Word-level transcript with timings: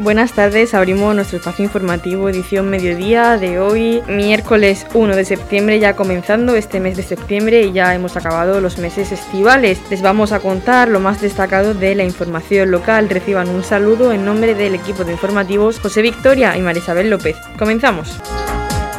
Buenas 0.00 0.32
tardes, 0.32 0.72
abrimos 0.72 1.14
nuestro 1.14 1.36
espacio 1.36 1.62
informativo 1.62 2.30
edición 2.30 2.70
mediodía 2.70 3.36
de 3.36 3.60
hoy, 3.60 4.02
miércoles 4.08 4.86
1 4.94 5.14
de 5.14 5.26
septiembre, 5.26 5.78
ya 5.78 5.94
comenzando 5.94 6.56
este 6.56 6.80
mes 6.80 6.96
de 6.96 7.02
septiembre 7.02 7.64
y 7.64 7.72
ya 7.72 7.94
hemos 7.94 8.16
acabado 8.16 8.62
los 8.62 8.78
meses 8.78 9.12
estivales. 9.12 9.78
Les 9.90 10.00
vamos 10.00 10.32
a 10.32 10.40
contar 10.40 10.88
lo 10.88 11.00
más 11.00 11.20
destacado 11.20 11.74
de 11.74 11.94
la 11.94 12.04
información 12.04 12.70
local. 12.70 13.10
Reciban 13.10 13.50
un 13.50 13.62
saludo 13.62 14.10
en 14.14 14.24
nombre 14.24 14.54
del 14.54 14.74
equipo 14.74 15.04
de 15.04 15.12
informativos 15.12 15.78
José 15.78 16.00
Victoria 16.00 16.56
y 16.56 16.62
Marisabel 16.62 17.10
López. 17.10 17.36
Comenzamos. 17.58 18.18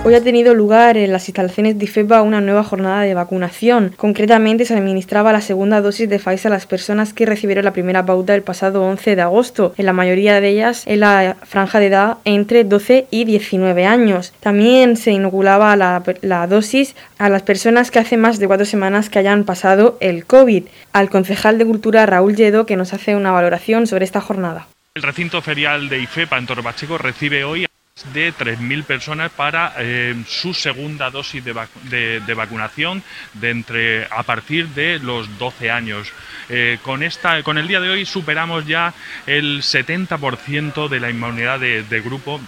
Hoy 0.04 0.16
ha 0.16 0.24
tenido 0.24 0.56
lugar 0.56 0.98
en 0.98 1.12
las 1.12 1.30
instalaciones 1.30 1.78
de 1.78 1.86
IFEPA 1.86 2.24
una 2.24 2.42
nueva 2.42 2.64
jornada 2.64 3.02
de 3.02 3.14
vacunación. 3.14 3.94
Concretamente 3.98 4.66
se 4.66 4.74
administraba 4.74 5.32
la 5.32 5.42
segunda 5.42 5.80
dosis 5.80 6.10
de 6.10 6.18
Pfizer 6.18 6.52
a 6.52 6.56
las 6.56 6.66
personas 6.66 7.14
que 7.14 7.28
recibieron 7.28 7.66
la 7.66 7.72
primera 7.72 8.04
pauta 8.04 8.34
el 8.34 8.42
pasado 8.42 8.82
11 8.82 9.16
de 9.16 9.22
agosto, 9.22 9.76
en 9.78 9.86
la 9.86 9.94
mayoría 9.94 10.42
de 10.42 10.50
ellas 10.50 10.88
en 10.88 11.02
la 11.02 11.38
franja 11.44 11.80
de 11.80 11.86
edad 11.86 12.18
entre 12.26 12.64
12 12.64 13.06
y 13.12 13.26
19 13.26 13.86
años. 13.86 14.34
También 14.40 14.98
se 14.98 15.12
inoculaba 15.12 15.76
la, 15.76 16.48
dosis 16.48 16.96
a 17.20 17.30
las 17.30 17.44
personas 17.44 17.92
que 17.92 18.00
hace 18.00 18.18
más 18.18 18.40
de 18.40 18.48
cuatro 18.48 18.66
semanas 18.66 19.12
que 19.12 19.20
hayan 19.20 19.44
pasado 19.44 20.00
el 20.02 20.26
COVID. 20.26 20.64
Al 20.94 21.12
concejal 21.12 21.60
de 21.60 21.66
Cultura 21.68 22.08
Raúl 22.08 22.36
Lledo 22.36 22.66
que 22.66 22.76
nos 22.76 22.94
hace 22.96 23.16
una 23.16 23.32
valoración 23.32 23.86
sobre 23.86 24.06
esta 24.06 24.20
jornada. 24.20 24.68
El 24.96 25.04
recinto 25.04 25.44
ferial 25.44 25.90
de 25.90 26.00
IFEPA 26.00 26.40
en 26.40 26.48
Torbacheco 26.48 26.98
recibe 26.98 27.44
hoy 27.44 27.68
de 28.14 28.34
3.000 28.34 28.84
personas 28.84 29.32
para 29.32 29.74
eh, 29.78 30.16
su 30.28 30.54
segunda 30.54 31.10
dosis 31.10 31.44
de, 31.44 32.34
vacunación 32.34 33.04
de 33.34 33.50
entre, 33.50 34.06
a 34.06 34.24
partir 34.24 34.70
de 34.70 35.00
los 35.00 35.38
12 35.38 35.70
años. 35.70 36.12
Eh, 36.50 36.80
con, 36.82 37.04
esta, 37.04 37.44
con 37.44 37.58
el 37.58 37.68
día 37.68 37.80
de 37.80 37.90
hoy 37.90 38.06
superamos 38.06 38.66
ya 38.66 38.94
el 39.28 39.62
70% 39.62 40.88
de 40.88 41.00
la 41.00 41.10
inmunidad 41.10 41.60
de, 41.60 42.02
grupo 42.02 42.42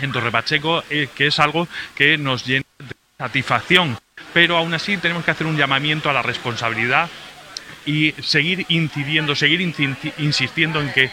en 0.00 0.12
Torre 0.12 0.30
Pacheco, 0.30 0.82
eh, 0.88 1.08
que 1.14 1.26
es 1.26 1.38
algo 1.38 1.68
que 1.94 2.16
nos 2.16 2.46
llena 2.46 2.64
de 2.78 2.94
satisfacción. 3.18 3.98
Pero 4.32 4.56
aún 4.56 4.74
así 4.74 4.96
tenemos 4.96 5.24
que 5.24 5.30
hacer 5.32 5.46
un 5.46 5.56
llamamiento 5.56 6.08
a 6.08 6.12
la 6.12 6.22
responsabilidad 6.22 7.08
y 7.86 8.12
seguir 8.22 8.64
incidiendo, 8.68 9.34
seguir 9.34 9.60
insistiendo 9.60 10.80
en 10.80 10.92
que 10.92 11.10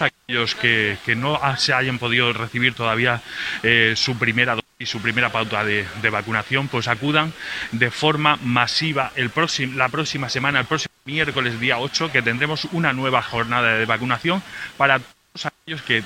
aquellos 0.00 0.54
que, 0.54 0.96
no 1.16 1.40
se 1.56 1.72
hayan 1.72 1.98
podido 1.98 2.32
recibir 2.32 2.74
todavía 2.74 3.20
eh, 3.62 3.94
su 3.96 4.16
primera 4.18 4.56
y 4.78 4.86
su 4.86 5.02
primera 5.02 5.30
pauta 5.30 5.62
de, 5.62 5.86
vacunación, 6.10 6.68
pues 6.68 6.88
acudan 6.88 7.34
de 7.72 7.90
forma 7.90 8.36
masiva 8.42 9.12
el 9.14 9.28
próximo, 9.28 9.76
la 9.76 9.90
próxima 9.90 10.30
semana, 10.30 10.60
el 10.60 10.66
próximo 10.66 10.94
miércoles 11.04 11.60
día 11.60 11.78
8, 11.78 12.10
que 12.10 12.22
tendremos 12.22 12.64
una 12.72 12.94
nueva 12.94 13.20
jornada 13.20 13.76
de 13.76 13.84
vacunación 13.84 14.42
para 14.78 14.98
todos 14.98 15.46
aquellos 15.46 15.82
que 15.82 16.02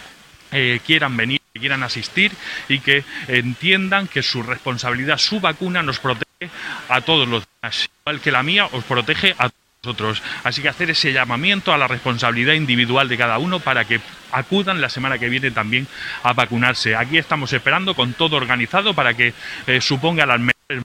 eh, 0.50 0.80
quieran 0.84 1.16
venir, 1.16 1.40
que 1.52 1.60
quieran 1.60 1.84
asistir 1.84 2.32
y 2.68 2.80
que 2.80 3.04
entiendan 3.28 4.08
que 4.08 4.22
su 4.22 4.42
responsabilidad, 4.42 5.18
su 5.18 5.38
vacuna 5.40 5.82
nos 5.84 6.00
protege 6.00 6.50
a 6.88 7.00
todos 7.00 7.28
los 7.28 7.44
demás, 7.62 7.88
igual 8.02 8.20
que 8.20 8.32
la 8.32 8.42
mía 8.42 8.66
os 8.72 8.82
protege 8.82 9.36
a 9.38 9.50
todos 9.50 9.63
nosotros. 9.84 10.22
Así 10.42 10.62
que 10.62 10.68
hacer 10.68 10.90
ese 10.90 11.12
llamamiento 11.12 11.72
a 11.72 11.78
la 11.78 11.86
responsabilidad 11.86 12.54
individual 12.54 13.08
de 13.08 13.18
cada 13.18 13.38
uno 13.38 13.60
para 13.60 13.84
que 13.84 14.00
acudan 14.32 14.80
la 14.80 14.88
semana 14.88 15.18
que 15.18 15.28
viene 15.28 15.50
también 15.50 15.86
a 16.22 16.32
vacunarse. 16.32 16.96
Aquí 16.96 17.18
estamos 17.18 17.52
esperando 17.52 17.94
con 17.94 18.14
todo 18.14 18.36
organizado 18.36 18.94
para 18.94 19.14
que 19.14 19.34
eh, 19.66 19.80
suponga 19.80 20.26
las 20.26 20.40
mejores 20.40 20.84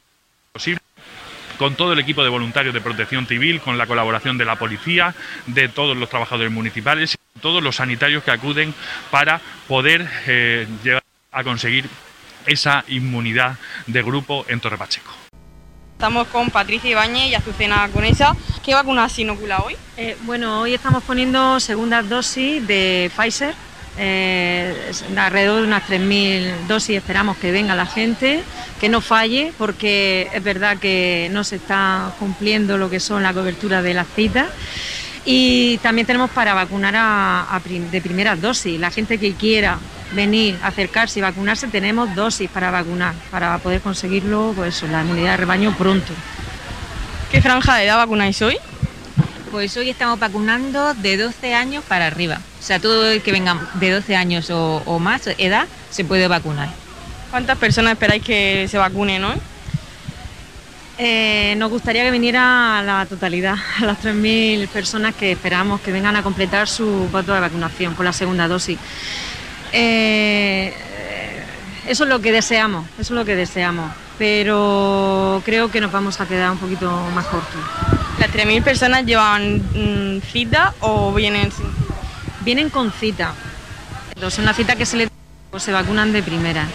posibles 0.52 0.84
con 1.58 1.76
todo 1.76 1.92
el 1.92 2.00
equipo 2.00 2.24
de 2.24 2.30
voluntarios 2.30 2.74
de 2.74 2.80
protección 2.80 3.28
civil, 3.28 3.60
con 3.60 3.78
la 3.78 3.86
colaboración 3.86 4.38
de 4.38 4.46
la 4.46 4.56
policía, 4.56 5.14
de 5.46 5.68
todos 5.68 5.98
los 5.98 6.10
trabajadores 6.10 6.54
municipales, 6.54 7.18
todos 7.42 7.62
los 7.62 7.76
sanitarios 7.76 8.24
que 8.24 8.32
acuden 8.32 8.74
para 9.12 9.42
poder 9.68 10.08
eh, 10.26 10.66
llegar 10.86 11.04
a 11.34 11.44
conseguir 11.44 11.90
esa 12.46 12.86
inmunidad 12.88 13.58
de 13.88 14.02
grupo 14.02 14.46
en 14.48 14.62
Torre 14.62 14.78
Pacheco. 14.78 15.29
Estamos 16.00 16.28
con 16.28 16.50
Patricia 16.50 16.92
Ibañez 16.92 17.28
y 17.28 17.36
Azucena 17.36 17.90
Conesa. 17.92 18.34
¿Qué 18.64 18.74
vacunas 18.74 19.12
se 19.12 19.24
inocula 19.24 19.58
hoy? 19.58 19.76
Eh, 19.98 20.16
bueno, 20.22 20.62
hoy 20.62 20.74
estamos 20.74 21.04
poniendo 21.04 21.60
segunda 21.60 22.02
dosis 22.02 22.66
de 22.66 23.12
Pfizer. 23.14 23.54
Eh, 23.98 24.94
alrededor 25.18 25.60
de 25.60 25.68
unas 25.68 25.84
3.000 25.84 26.68
dosis 26.70 26.96
esperamos 26.96 27.36
que 27.36 27.52
venga 27.52 27.76
la 27.76 27.86
gente, 27.86 28.42
que 28.80 28.88
no 28.88 29.02
falle, 29.02 29.52
porque 29.58 30.30
es 30.34 30.42
verdad 30.42 30.78
que 30.78 31.28
no 31.34 31.44
se 31.44 31.58
está 31.58 32.14
cumpliendo 32.18 32.78
lo 32.78 32.90
que 32.90 33.02
son 33.02 33.22
la 33.22 33.34
cobertura 33.34 33.82
de 33.82 33.94
las 33.94 34.08
citas. 34.08 34.48
Y 35.26 35.80
también 35.80 36.08
tenemos 36.08 36.30
para 36.30 36.54
vacunar 36.54 37.46
de 37.92 38.00
primera 38.00 38.38
dosis. 38.38 38.80
La 38.80 38.90
gente 38.90 39.18
que 39.18 39.34
quiera 39.34 39.78
venir, 40.14 40.58
acercarse 40.64 41.20
y 41.20 41.22
vacunarse, 41.22 41.68
tenemos 41.68 42.14
dosis 42.16 42.50
para 42.50 42.72
vacunar, 42.72 43.14
para 43.32 43.58
poder 43.60 43.82
conseguirlo, 43.82 44.54
pues 44.56 44.84
la 44.84 45.02
inmunidad 45.02 45.32
de 45.32 45.38
rebaño 45.38 45.76
pronto. 45.78 46.14
¿Qué 47.32 47.42
franja 47.42 47.76
de 47.76 47.86
edad 47.86 47.98
vacunáis 47.98 48.42
hoy? 48.42 48.58
Pues 49.52 49.76
hoy 49.78 49.90
estamos 49.90 50.20
vacunando 50.20 50.94
de 50.96 51.18
12 51.18 51.54
años 51.54 51.84
para 51.88 52.08
arriba. 52.08 52.40
O 52.60 52.64
sea, 52.64 52.80
todo 52.80 53.10
el 53.10 53.22
que 53.22 53.32
venga 53.32 53.70
de 53.76 53.92
12 53.92 54.16
años 54.16 54.50
o, 54.52 55.00
más 55.00 55.28
edad 55.38 55.68
se 55.90 56.04
puede 56.04 56.28
vacunar. 56.28 56.70
¿Cuántas 57.32 57.58
personas 57.58 57.94
esperáis 57.94 58.24
que 58.24 58.68
se 58.70 58.78
vacunen 58.78 59.24
hoy? 59.24 59.36
Eh, 60.98 61.56
nos 61.58 61.70
gustaría 61.70 62.04
que 62.04 62.12
viniera 62.12 62.84
la 62.84 63.06
totalidad, 63.06 63.56
a 63.82 63.86
las 63.86 64.04
3.000 64.04 64.68
personas 64.68 65.16
que 65.16 65.32
esperamos 65.32 65.80
que 65.82 65.92
vengan 65.92 66.16
a 66.16 66.24
completar 66.24 66.68
su 66.68 67.08
voto 67.12 67.34
de 67.34 67.40
vacunación 67.40 67.96
con 67.96 68.06
la 68.06 68.14
segunda 68.14 68.48
dosis. 68.48 68.78
Eh, 69.72 70.74
eso 71.88 72.04
es 72.04 72.10
lo 72.10 72.20
que 72.22 72.32
deseamos, 72.32 72.86
eso 73.00 73.14
es 73.14 73.18
lo 73.20 73.26
que 73.26 73.36
deseamos, 73.36 73.92
pero 74.18 75.42
creo 75.46 75.72
que 75.72 75.82
nos 75.82 75.92
vamos 75.92 76.22
a 76.22 76.28
quedar 76.28 76.52
un 76.52 76.58
poquito 76.58 76.90
más 77.16 77.26
cortos. 77.26 77.62
¿Las 78.20 78.30
3.000 78.32 78.64
personas 78.64 79.06
llevan 79.06 79.58
mm, 79.58 80.22
cita 80.22 80.74
o 80.82 81.14
vienen 81.14 81.52
sin 81.52 81.68
Vienen 82.42 82.70
con 82.70 82.92
cita. 82.92 83.34
Es 84.22 84.40
una 84.40 84.54
cita 84.54 84.76
que 84.76 84.86
se 84.86 84.98
le 84.98 85.10
se 85.58 85.72
vacunan 85.72 86.14
de 86.14 86.24
primera. 86.24 86.68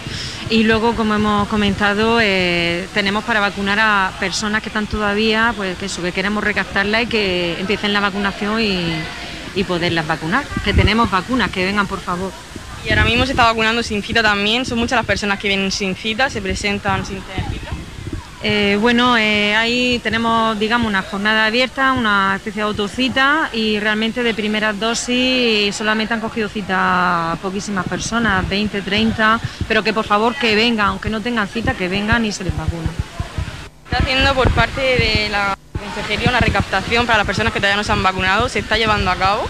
Y 0.49 0.63
luego, 0.63 0.95
como 0.95 1.15
hemos 1.15 1.47
comentado, 1.47 2.19
eh, 2.21 2.87
tenemos 2.93 3.23
para 3.23 3.39
vacunar 3.39 3.79
a 3.79 4.11
personas 4.19 4.61
que 4.61 4.69
están 4.69 4.85
todavía, 4.85 5.53
pues 5.55 5.77
que, 5.77 5.87
eso, 5.87 6.01
que 6.01 6.11
queremos 6.11 6.43
recaptarla 6.43 7.01
y 7.01 7.07
que 7.07 7.59
empiecen 7.59 7.93
la 7.93 7.99
vacunación 7.99 8.61
y, 8.61 8.93
y 9.55 9.63
poderlas 9.63 10.05
vacunar. 10.05 10.45
Que 10.63 10.73
tenemos 10.73 11.09
vacunas, 11.09 11.49
que 11.49 11.65
vengan 11.65 11.87
por 11.87 11.99
favor. 11.99 12.31
Y 12.85 12.89
ahora 12.89 13.03
mismo 13.03 13.25
se 13.25 13.31
está 13.31 13.45
vacunando 13.45 13.81
sin 13.81 14.03
cita 14.03 14.21
también. 14.21 14.65
Son 14.65 14.77
muchas 14.77 14.97
las 14.97 15.05
personas 15.05 15.39
que 15.39 15.47
vienen 15.47 15.71
sin 15.71 15.95
cita, 15.95 16.29
se 16.29 16.41
presentan 16.41 17.05
sin 17.05 17.19
tener 17.21 17.43
cita. 17.49 17.71
Eh, 18.43 18.77
bueno, 18.79 19.17
eh, 19.17 19.55
ahí 19.55 19.99
tenemos, 20.03 20.59
digamos, 20.59 20.87
una 20.87 21.01
jornada 21.01 21.47
abierta, 21.47 21.93
una 21.93 22.35
especie 22.35 22.61
de 22.61 22.67
autocita 22.67 23.49
y 23.51 23.79
realmente 23.79 24.21
de 24.21 24.35
primeras 24.35 24.79
dosis 24.79 25.75
solamente 25.75 26.13
han 26.13 26.19
cogido 26.19 26.47
cita 26.47 27.39
poquísimas 27.41 27.87
personas, 27.87 28.47
20, 28.47 28.83
30, 28.83 29.39
pero 29.67 29.83
que 29.83 29.93
por 29.93 30.05
favor 30.05 30.35
que 30.35 30.53
vengan, 30.53 30.89
aunque 30.89 31.09
no 31.09 31.21
tengan 31.21 31.47
cita, 31.47 31.73
que 31.73 31.87
vengan 31.87 32.23
y 32.23 32.31
se 32.31 32.43
les 32.43 32.55
vacuna. 32.55 32.89
Está 33.85 33.97
haciendo 33.97 34.35
por 34.35 34.51
parte 34.51 34.81
de 34.81 35.29
la 35.31 35.57
Consejería 35.79 36.29
una 36.29 36.39
recaptación 36.39 37.05
para 37.05 37.17
las 37.19 37.27
personas 37.27 37.51
que 37.51 37.59
todavía 37.59 37.77
no 37.77 37.83
se 37.83 37.91
han 37.91 38.03
vacunado, 38.03 38.47
¿se 38.47 38.59
está 38.59 38.77
llevando 38.77 39.09
a 39.09 39.15
cabo? 39.15 39.49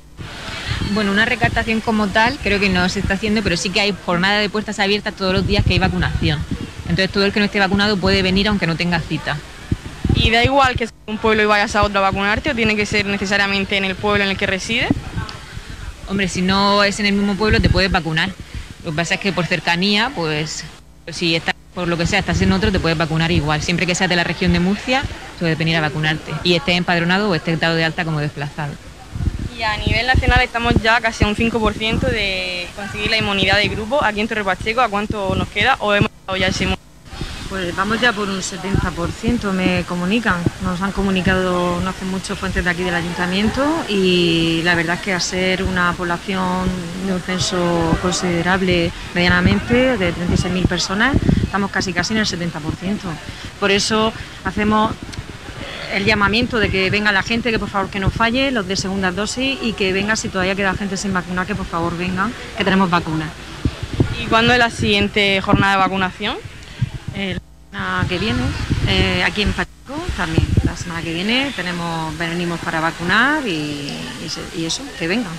Bueno, 0.93 1.11
una 1.11 1.25
recaptación 1.25 1.81
como 1.81 2.07
tal 2.07 2.37
creo 2.41 2.59
que 2.59 2.69
no 2.69 2.87
se 2.89 2.99
está 2.99 3.15
haciendo, 3.15 3.41
pero 3.41 3.57
sí 3.57 3.69
que 3.69 3.81
hay 3.81 3.93
jornada 4.05 4.39
de 4.39 4.49
puertas 4.49 4.79
abiertas 4.79 5.15
todos 5.15 5.33
los 5.33 5.45
días 5.45 5.65
que 5.65 5.73
hay 5.73 5.79
vacunación. 5.79 6.39
Entonces 6.83 7.09
todo 7.09 7.25
el 7.25 7.33
que 7.33 7.39
no 7.39 7.45
esté 7.45 7.59
vacunado 7.59 7.97
puede 7.97 8.21
venir 8.21 8.47
aunque 8.47 8.67
no 8.67 8.75
tenga 8.75 8.99
cita. 8.99 9.37
¿Y 10.13 10.29
da 10.29 10.43
igual 10.43 10.75
que 10.75 10.87
un 11.07 11.17
pueblo 11.17 11.43
y 11.43 11.45
vayas 11.45 11.75
a 11.75 11.83
otro 11.83 11.99
a 11.99 12.03
vacunarte 12.03 12.51
o 12.51 12.55
tiene 12.55 12.75
que 12.75 12.85
ser 12.85 13.05
necesariamente 13.05 13.77
en 13.77 13.85
el 13.85 13.95
pueblo 13.95 14.23
en 14.23 14.29
el 14.29 14.37
que 14.37 14.45
reside? 14.45 14.87
Hombre, 16.07 16.27
si 16.27 16.41
no 16.41 16.83
es 16.83 16.99
en 16.99 17.07
el 17.07 17.13
mismo 17.13 17.35
pueblo 17.35 17.59
te 17.59 17.69
puedes 17.69 17.91
vacunar. 17.91 18.29
Lo 18.83 18.91
que 18.91 18.97
pasa 18.97 19.15
es 19.15 19.19
que 19.19 19.33
por 19.33 19.45
cercanía, 19.47 20.11
pues 20.15 20.63
si 21.07 21.35
estás 21.35 21.55
por 21.73 21.87
lo 21.89 21.97
que 21.97 22.07
sea, 22.07 22.19
estás 22.19 22.41
en 22.41 22.53
otro, 22.53 22.71
te 22.71 22.79
puedes 22.79 22.97
vacunar 22.97 23.31
igual. 23.31 23.61
Siempre 23.61 23.85
que 23.85 23.95
seas 23.95 24.09
de 24.09 24.15
la 24.15 24.23
región 24.23 24.53
de 24.53 24.59
Murcia, 24.61 25.03
puedes 25.39 25.57
venir 25.57 25.75
a 25.75 25.81
vacunarte. 25.81 26.31
Y 26.43 26.53
estés 26.53 26.77
empadronado 26.77 27.29
o 27.29 27.35
estés 27.35 27.59
dado 27.59 27.75
de 27.75 27.83
alta 27.83 28.05
como 28.05 28.19
desplazado. 28.19 28.73
Y 29.57 29.63
a 29.63 29.77
nivel 29.77 30.05
nacional 30.05 30.41
estamos 30.41 30.73
ya 30.83 30.99
casi 30.99 31.23
a 31.23 31.27
un 31.27 31.35
5% 31.35 31.99
de 31.99 32.67
conseguir 32.75 33.09
la 33.09 33.17
inmunidad 33.17 33.57
de 33.57 33.69
grupo. 33.69 34.03
Aquí 34.03 34.19
en 34.19 34.27
Torre 34.27 34.43
Pacheco, 34.43 34.81
¿a 34.81 34.89
cuánto 34.89 35.33
nos 35.35 35.47
queda? 35.47 35.77
¿O 35.79 35.93
hemos 35.93 36.09
ya 36.37 36.47
ese 36.47 36.67
pues 37.49 37.75
vamos 37.75 38.01
ya 38.01 38.11
por 38.11 38.27
un 38.27 38.39
70%, 38.39 39.51
me 39.51 39.83
comunican. 39.83 40.41
Nos 40.63 40.81
han 40.81 40.91
comunicado 40.91 41.79
no 41.79 41.89
hace 41.89 42.03
mucho 42.03 42.35
fuentes 42.35 42.65
de 42.65 42.69
aquí 42.69 42.83
del 42.83 42.95
ayuntamiento 42.95 43.63
y 43.87 44.61
la 44.63 44.73
verdad 44.73 44.95
es 44.95 45.01
que 45.01 45.13
a 45.13 45.19
ser 45.19 45.63
una 45.63 45.93
población 45.93 46.67
de 47.05 47.13
un 47.13 47.21
censo 47.21 47.97
considerable 48.01 48.91
medianamente, 49.13 49.95
de 49.95 50.13
36.000 50.13 50.67
personas, 50.67 51.15
estamos 51.43 51.69
casi 51.69 51.93
casi 51.93 52.13
en 52.13 52.19
el 52.19 52.25
70%. 52.25 52.51
Por 53.59 53.71
eso 53.71 54.11
hacemos 54.43 54.91
el 55.95 56.05
llamamiento 56.05 56.59
de 56.59 56.69
que 56.69 56.89
venga 56.89 57.11
la 57.11 57.23
gente, 57.23 57.51
que 57.51 57.59
por 57.59 57.69
favor 57.69 57.89
que 57.89 57.99
no 57.99 58.09
falle, 58.09 58.51
los 58.51 58.67
de 58.67 58.75
segunda 58.75 59.11
dosis 59.11 59.57
y 59.61 59.73
que 59.73 59.93
venga 59.93 60.15
si 60.15 60.29
todavía 60.29 60.55
queda 60.55 60.73
gente 60.75 60.97
sin 60.97 61.13
vacunar, 61.13 61.47
que 61.47 61.55
por 61.55 61.65
favor 61.65 61.97
vengan, 61.97 62.33
que 62.57 62.63
tenemos 62.63 62.89
vacunas. 62.89 63.29
¿Y 64.21 64.25
cuándo 64.27 64.53
es 64.53 64.59
la 64.59 64.69
siguiente 64.69 65.39
jornada 65.41 65.73
de 65.73 65.79
vacunación? 65.79 66.35
Eh, 67.15 67.37
la 67.71 67.79
semana 67.79 68.05
que 68.09 68.17
viene, 68.19 68.39
eh, 68.87 69.23
aquí 69.25 69.41
en 69.43 69.53
Pacheco 69.53 70.03
también, 70.17 70.45
la 70.63 70.75
semana 70.75 71.01
que 71.01 71.13
viene 71.13 71.51
tenemos 71.55 72.17
venimos 72.17 72.59
para 72.59 72.79
vacunar 72.81 73.47
y, 73.47 73.89
y 74.25 74.29
se- 74.29 74.59
y 74.59 74.65
eso, 74.65 74.81
que 74.99 75.07
vengan. 75.07 75.31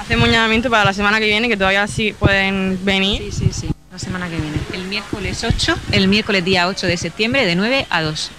Hacemos 0.00 0.26
un 0.26 0.32
llamamiento 0.34 0.70
para 0.70 0.84
la 0.84 0.92
semana 0.92 1.20
que 1.20 1.26
viene, 1.26 1.48
que 1.48 1.56
todavía 1.56 1.86
sí 1.86 2.12
pueden 2.18 2.78
venir. 2.84 3.22
Sí, 3.32 3.46
sí, 3.46 3.50
sí, 3.52 3.70
la 3.92 3.98
semana 3.98 4.28
que 4.28 4.36
viene. 4.38 4.58
El 4.72 4.84
miércoles 4.84 5.44
8, 5.44 5.76
el 5.92 6.08
miércoles 6.08 6.44
día 6.44 6.66
8 6.66 6.86
de 6.88 6.96
septiembre 6.96 7.46
de 7.46 7.54
9 7.54 7.86
a 7.90 8.02
2. 8.02 8.30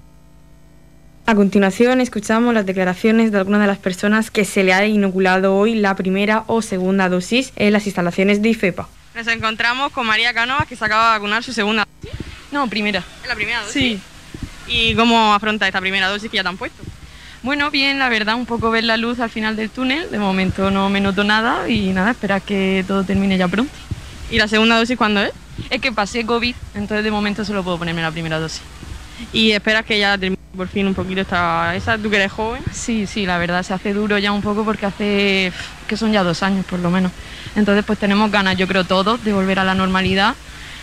A 1.27 1.33
continuación 1.33 2.01
escuchamos 2.01 2.53
las 2.53 2.67
declaraciones 2.67 3.31
de 3.31 3.39
algunas 3.39 3.59
de 3.59 3.65
las 3.65 3.79
personas 3.79 4.29
que 4.29 4.45
se 4.45 4.63
le 4.63 4.73
ha 4.75 4.85
inoculado 4.85 5.55
hoy 5.55 5.73
la 5.73 5.95
primera 5.95 6.43
o 6.45 6.61
segunda 6.61 7.09
dosis 7.09 7.51
en 7.55 7.73
las 7.73 7.87
instalaciones 7.87 8.43
de 8.43 8.49
IFEPA. 8.49 8.87
Nos 9.15 9.25
encontramos 9.27 9.91
con 9.91 10.05
María 10.05 10.35
Cánovas 10.35 10.67
que 10.67 10.75
se 10.75 10.85
acaba 10.85 11.05
de 11.05 11.11
vacunar 11.17 11.43
su 11.43 11.51
segunda 11.51 11.87
dosis. 11.99 12.19
No, 12.51 12.69
primera. 12.69 13.03
¿Es 13.23 13.27
la 13.27 13.33
primera 13.33 13.61
dosis? 13.61 13.73
Sí. 13.73 13.99
¿Y 14.67 14.93
cómo 14.93 15.33
afronta 15.33 15.65
esta 15.65 15.81
primera 15.81 16.09
dosis 16.09 16.29
que 16.29 16.37
ya 16.37 16.43
te 16.43 16.49
han 16.49 16.57
puesto? 16.57 16.83
Bueno, 17.41 17.71
bien, 17.71 17.97
la 17.97 18.09
verdad, 18.09 18.35
un 18.35 18.45
poco 18.45 18.69
ver 18.69 18.83
la 18.83 18.95
luz 18.95 19.19
al 19.19 19.31
final 19.31 19.55
del 19.55 19.71
túnel. 19.71 20.11
De 20.11 20.19
momento 20.19 20.69
no 20.69 20.91
me 20.91 21.01
noto 21.01 21.23
nada 21.23 21.67
y 21.67 21.87
nada, 21.87 22.11
esperar 22.11 22.43
que 22.43 22.85
todo 22.87 23.03
termine 23.03 23.35
ya 23.39 23.47
pronto. 23.47 23.73
¿Y 24.29 24.37
la 24.37 24.47
segunda 24.47 24.77
dosis 24.77 24.95
cuándo 24.95 25.21
es? 25.21 25.31
Es 25.71 25.81
que 25.81 25.91
pasé 25.91 26.23
COVID, 26.23 26.55
entonces 26.75 27.03
de 27.03 27.09
momento 27.09 27.43
solo 27.45 27.63
puedo 27.63 27.79
ponerme 27.79 28.03
la 28.03 28.11
primera 28.11 28.37
dosis. 28.37 28.61
¿Y 29.33 29.51
esperas 29.51 29.85
que 29.85 29.99
ya 29.99 30.17
termine 30.17 30.39
por 30.55 30.67
fin 30.67 30.87
un 30.87 30.93
poquito 30.93 31.21
esta 31.21 31.75
esa? 31.75 31.97
¿Tú 31.97 32.09
que 32.09 32.17
eres 32.17 32.31
joven? 32.31 32.61
Sí, 32.71 33.07
sí, 33.07 33.25
la 33.25 33.37
verdad 33.37 33.63
se 33.63 33.73
hace 33.73 33.93
duro 33.93 34.17
ya 34.17 34.31
un 34.31 34.41
poco 34.41 34.63
porque 34.63 34.85
hace 34.85 35.51
que 35.87 35.97
son 35.97 36.11
ya 36.11 36.23
dos 36.23 36.43
años 36.43 36.65
por 36.65 36.79
lo 36.79 36.89
menos. 36.89 37.11
Entonces 37.55 37.83
pues 37.85 37.99
tenemos 37.99 38.31
ganas, 38.31 38.57
yo 38.57 38.67
creo 38.67 38.83
todos, 38.83 39.23
de 39.23 39.33
volver 39.33 39.59
a 39.59 39.63
la 39.63 39.75
normalidad 39.75 40.35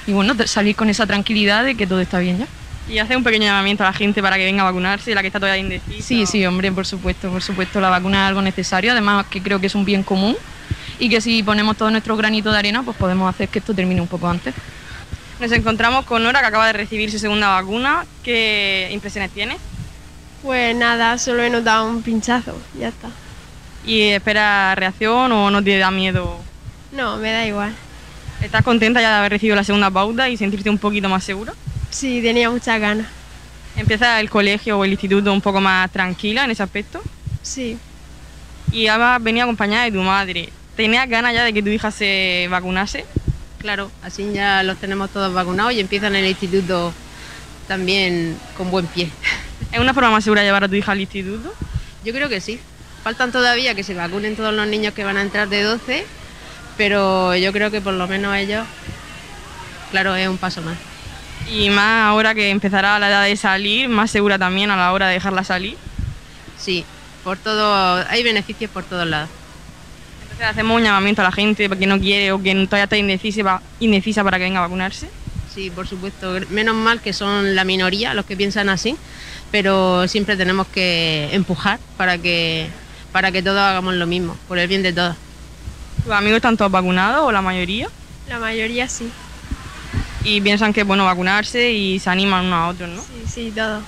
y 0.06 0.12
bueno, 0.12 0.34
de 0.34 0.46
salir 0.46 0.76
con 0.76 0.88
esa 0.90 1.06
tranquilidad 1.06 1.64
de 1.64 1.74
que 1.74 1.86
todo 1.86 2.00
está 2.00 2.18
bien 2.18 2.38
ya. 2.38 2.46
Y 2.88 2.98
hace 2.98 3.16
un 3.16 3.22
pequeño 3.22 3.44
llamamiento 3.44 3.84
a 3.84 3.86
la 3.86 3.92
gente 3.92 4.20
para 4.20 4.36
que 4.36 4.44
venga 4.44 4.62
a 4.62 4.64
vacunarse, 4.64 5.14
la 5.14 5.20
que 5.20 5.28
está 5.28 5.38
todavía 5.38 5.60
indecisa. 5.60 6.06
Sí, 6.06 6.26
sí, 6.26 6.44
hombre, 6.44 6.72
por 6.72 6.84
supuesto, 6.84 7.30
por 7.30 7.40
supuesto, 7.40 7.80
la 7.80 7.90
vacuna 7.90 8.24
es 8.24 8.28
algo 8.28 8.42
necesario, 8.42 8.90
además 8.90 9.26
que 9.30 9.40
creo 9.40 9.60
que 9.60 9.68
es 9.68 9.74
un 9.76 9.84
bien 9.84 10.02
común 10.02 10.36
y 10.98 11.08
que 11.08 11.20
si 11.20 11.42
ponemos 11.42 11.76
todo 11.76 11.90
nuestro 11.90 12.16
granito 12.16 12.50
de 12.50 12.58
arena, 12.58 12.82
pues 12.82 12.96
podemos 12.96 13.32
hacer 13.32 13.48
que 13.48 13.60
esto 13.60 13.72
termine 13.72 14.00
un 14.00 14.08
poco 14.08 14.28
antes. 14.28 14.54
Nos 15.42 15.50
encontramos 15.50 16.04
con 16.04 16.22
Nora 16.22 16.38
que 16.38 16.46
acaba 16.46 16.68
de 16.68 16.72
recibir 16.72 17.10
su 17.10 17.18
segunda 17.18 17.48
vacuna. 17.48 18.06
¿Qué 18.22 18.88
impresiones 18.92 19.32
tienes? 19.32 19.56
Pues 20.40 20.72
nada, 20.76 21.18
solo 21.18 21.42
he 21.42 21.50
notado 21.50 21.88
un 21.88 22.00
pinchazo, 22.00 22.56
ya 22.78 22.86
está. 22.86 23.08
¿Y 23.84 24.02
esperas 24.10 24.78
reacción 24.78 25.32
o 25.32 25.50
no 25.50 25.60
te 25.60 25.76
da 25.78 25.90
miedo? 25.90 26.38
No, 26.92 27.16
me 27.16 27.32
da 27.32 27.44
igual. 27.44 27.74
¿Estás 28.40 28.62
contenta 28.62 29.00
ya 29.00 29.10
de 29.10 29.16
haber 29.16 29.32
recibido 29.32 29.56
la 29.56 29.64
segunda 29.64 29.90
pauta 29.90 30.28
y 30.28 30.36
sentirte 30.36 30.70
un 30.70 30.78
poquito 30.78 31.08
más 31.08 31.24
segura? 31.24 31.54
Sí, 31.90 32.20
tenía 32.22 32.48
muchas 32.48 32.80
ganas. 32.80 33.08
¿Empieza 33.76 34.20
el 34.20 34.30
colegio 34.30 34.78
o 34.78 34.84
el 34.84 34.92
instituto 34.92 35.32
un 35.32 35.40
poco 35.40 35.60
más 35.60 35.90
tranquila 35.90 36.44
en 36.44 36.52
ese 36.52 36.62
aspecto? 36.62 37.02
Sí, 37.42 37.76
Y 38.70 38.86
además 38.86 39.20
venía 39.20 39.42
acompañada 39.42 39.86
de 39.86 39.90
tu 39.90 40.02
madre. 40.02 40.50
¿Tenías 40.76 41.08
ganas 41.08 41.34
ya 41.34 41.42
de 41.42 41.52
que 41.52 41.64
tu 41.64 41.68
hija 41.70 41.90
se 41.90 42.46
vacunase? 42.48 43.04
Claro, 43.62 43.92
así 44.02 44.28
ya 44.32 44.64
los 44.64 44.76
tenemos 44.78 45.10
todos 45.10 45.32
vacunados 45.32 45.72
y 45.72 45.78
empiezan 45.78 46.16
el 46.16 46.26
instituto 46.26 46.92
también 47.68 48.36
con 48.56 48.72
buen 48.72 48.86
pie. 48.86 49.08
¿Es 49.70 49.78
una 49.78 49.94
forma 49.94 50.10
más 50.10 50.24
segura 50.24 50.42
llevar 50.42 50.64
a 50.64 50.68
tu 50.68 50.74
hija 50.74 50.90
al 50.90 51.00
instituto? 51.00 51.54
Yo 52.04 52.12
creo 52.12 52.28
que 52.28 52.40
sí. 52.40 52.58
Faltan 53.04 53.30
todavía 53.30 53.76
que 53.76 53.84
se 53.84 53.94
vacunen 53.94 54.34
todos 54.34 54.52
los 54.52 54.66
niños 54.66 54.94
que 54.94 55.04
van 55.04 55.16
a 55.16 55.22
entrar 55.22 55.48
de 55.48 55.62
12, 55.62 56.04
pero 56.76 57.36
yo 57.36 57.52
creo 57.52 57.70
que 57.70 57.80
por 57.80 57.94
lo 57.94 58.08
menos 58.08 58.36
ellos, 58.36 58.66
claro, 59.92 60.16
es 60.16 60.26
un 60.26 60.38
paso 60.38 60.60
más. 60.62 60.76
Y 61.48 61.70
más 61.70 62.08
ahora 62.08 62.34
que 62.34 62.50
empezará 62.50 62.98
la 62.98 63.08
edad 63.08 63.24
de 63.24 63.36
salir, 63.36 63.88
más 63.88 64.10
segura 64.10 64.38
también 64.38 64.72
a 64.72 64.76
la 64.76 64.92
hora 64.92 65.06
de 65.06 65.14
dejarla 65.14 65.44
salir. 65.44 65.76
Sí, 66.58 66.84
por 67.22 67.38
todo, 67.38 68.04
hay 68.08 68.24
beneficios 68.24 68.72
por 68.72 68.82
todos 68.82 69.06
lados. 69.06 69.30
Entonces 70.32 70.46
hacemos 70.46 70.76
un 70.76 70.82
llamamiento 70.82 71.20
a 71.22 71.24
la 71.24 71.32
gente 71.32 71.68
que 71.68 71.86
no 71.86 71.98
quiere 72.00 72.32
o 72.32 72.42
que 72.42 72.54
todavía 72.66 72.84
está 72.84 72.96
indecisa, 72.96 73.60
indecisa 73.80 74.24
para 74.24 74.38
que 74.38 74.44
venga 74.44 74.58
a 74.58 74.62
vacunarse. 74.62 75.08
Sí, 75.54 75.70
por 75.70 75.86
supuesto. 75.86 76.34
Menos 76.50 76.74
mal 76.74 77.00
que 77.00 77.12
son 77.12 77.54
la 77.54 77.64
minoría 77.64 78.14
los 78.14 78.24
que 78.24 78.36
piensan 78.36 78.68
así, 78.70 78.96
pero 79.50 80.08
siempre 80.08 80.36
tenemos 80.36 80.66
que 80.68 81.28
empujar 81.32 81.78
para 81.98 82.16
que, 82.18 82.68
para 83.12 83.30
que 83.30 83.42
todos 83.42 83.58
hagamos 83.60 83.94
lo 83.94 84.06
mismo, 84.06 84.36
por 84.48 84.58
el 84.58 84.66
bien 84.68 84.82
de 84.82 84.92
todos. 84.92 85.16
¿Tus 86.04 86.12
amigos 86.12 86.36
están 86.36 86.56
todos 86.56 86.72
vacunados 86.72 87.26
o 87.26 87.32
la 87.32 87.42
mayoría? 87.42 87.88
la 88.28 88.38
mayoría 88.38 88.88
sí. 88.88 89.10
Y 90.24 90.40
piensan 90.40 90.72
que 90.72 90.80
es 90.82 90.86
bueno 90.86 91.04
vacunarse 91.04 91.72
y 91.72 91.98
se 91.98 92.08
animan 92.08 92.46
unos 92.46 92.56
a 92.58 92.68
otros, 92.68 92.88
¿no? 92.88 93.02
Sí, 93.02 93.24
sí, 93.28 93.52
todo. 93.54 93.80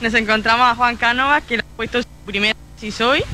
Nos 0.00 0.14
encontramos 0.14 0.68
a 0.68 0.74
Juan 0.76 0.96
Cánovas 0.96 1.42
que 1.42 1.56
le 1.56 1.62
ha 1.62 1.76
puesto 1.76 2.00
su 2.02 2.08
primera 2.26 2.54
dosis 2.76 3.00
hoy. 3.00 3.24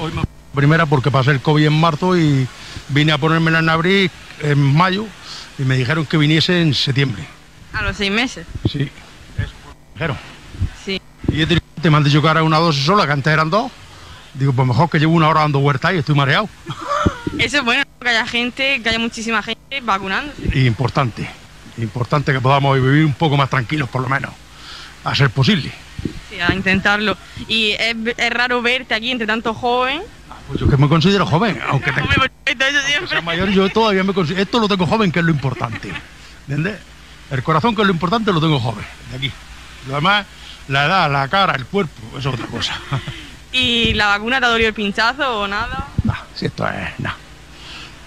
Hoy 0.00 0.12
me- 0.12 0.22
Primera 0.54 0.86
porque 0.86 1.10
pasé 1.10 1.30
el 1.30 1.40
COVID 1.40 1.66
en 1.66 1.80
marzo 1.80 2.16
y 2.16 2.46
vine 2.88 3.12
a 3.12 3.18
ponérmela 3.18 3.60
en 3.60 3.68
abril, 3.68 4.10
en 4.42 4.58
mayo, 4.58 5.06
y 5.58 5.62
me 5.62 5.76
dijeron 5.76 6.04
que 6.04 6.18
viniese 6.18 6.60
en 6.60 6.74
septiembre. 6.74 7.24
A 7.72 7.82
los 7.82 7.96
seis 7.96 8.12
meses. 8.12 8.46
Sí. 8.70 8.90
Eso 9.38 9.52
me 9.66 9.92
dijeron. 9.94 10.18
Sí. 10.84 11.00
Y 11.28 11.46
te 11.46 11.90
me 11.90 11.96
han 11.96 12.04
dicho 12.04 12.20
que 12.20 12.28
ahora 12.28 12.42
una 12.42 12.58
dosis 12.58 12.84
sola, 12.84 13.06
que 13.06 13.12
antes 13.12 13.32
eran 13.32 13.50
dos. 13.50 13.72
Digo, 14.34 14.52
pues 14.52 14.66
mejor 14.66 14.88
que 14.88 14.98
llevo 14.98 15.12
una 15.12 15.28
hora 15.28 15.40
dando 15.40 15.60
vueltas 15.60 15.94
y 15.94 15.98
estoy 15.98 16.14
mareado. 16.14 16.48
Eso 17.38 17.58
es 17.58 17.64
bueno, 17.64 17.82
que 18.00 18.08
haya 18.08 18.26
gente, 18.26 18.80
que 18.82 18.88
haya 18.88 18.98
muchísima 18.98 19.42
gente 19.42 19.80
vacunándose. 19.82 20.42
Y 20.54 20.66
importante, 20.66 21.28
importante 21.78 22.32
que 22.32 22.40
podamos 22.40 22.80
vivir 22.80 23.04
un 23.04 23.14
poco 23.14 23.36
más 23.36 23.48
tranquilos 23.50 23.88
por 23.88 24.02
lo 24.02 24.08
menos, 24.08 24.32
a 25.04 25.14
ser 25.14 25.30
posible. 25.30 25.72
Sí, 26.30 26.40
a 26.40 26.54
intentarlo. 26.54 27.16
Y 27.48 27.70
es, 27.72 27.94
es 28.16 28.30
raro 28.30 28.62
verte 28.62 28.94
aquí 28.94 29.10
entre 29.10 29.26
tanto 29.26 29.54
joven. 29.54 30.02
Pues 30.48 30.60
yo 30.60 30.68
que 30.68 30.76
me 30.76 30.88
considero 30.88 31.24
joven, 31.26 31.58
aunque 31.68 31.92
tenga 31.92 32.02
Hombre, 32.02 32.16
por 32.18 32.28
supuesto, 32.28 32.64
eso 32.64 32.80
que 32.80 32.86
siempre. 32.86 33.08
sea 33.08 33.20
mayor, 33.22 33.48
yo 33.50 33.68
todavía 33.70 34.04
me 34.04 34.12
considero... 34.12 34.42
Esto 34.42 34.58
lo 34.58 34.68
tengo 34.68 34.86
joven, 34.86 35.10
que 35.12 35.20
es 35.20 35.24
lo 35.24 35.30
importante. 35.30 35.92
¿Entiendes? 36.42 36.78
El 37.30 37.42
corazón, 37.42 37.74
que 37.74 37.82
es 37.82 37.86
lo 37.86 37.92
importante, 37.94 38.32
lo 38.32 38.40
tengo 38.40 38.60
joven, 38.60 38.84
de 39.10 39.16
aquí. 39.16 39.32
Lo 39.88 39.94
demás, 39.94 40.26
la 40.68 40.84
edad, 40.84 41.10
la 41.10 41.28
cara, 41.28 41.54
el 41.54 41.64
cuerpo, 41.66 42.18
eso 42.18 42.28
es 42.28 42.34
otra 42.34 42.46
cosa. 42.46 42.78
¿Y 43.52 43.94
la 43.94 44.06
vacuna 44.06 44.40
te 44.40 44.46
ha 44.46 44.48
dolido 44.48 44.68
el 44.68 44.74
pinchazo 44.74 45.40
o 45.40 45.48
nada? 45.48 45.88
Nah, 46.04 46.14
si 46.34 46.46
esto 46.46 46.66
es 46.68 46.98
nada. 47.00 47.16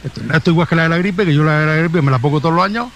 Esto, 0.03 0.21
esto 0.31 0.49
igual 0.51 0.67
que 0.67 0.75
la 0.75 0.83
de 0.83 0.89
la 0.89 0.97
gripe, 0.97 1.25
que 1.25 1.33
yo 1.33 1.43
la 1.43 1.59
de 1.59 1.65
la 1.65 1.75
gripe 1.75 2.01
me 2.01 2.11
la 2.11 2.19
pongo 2.19 2.39
todos 2.39 2.53
los 2.53 2.63
años. 2.63 2.87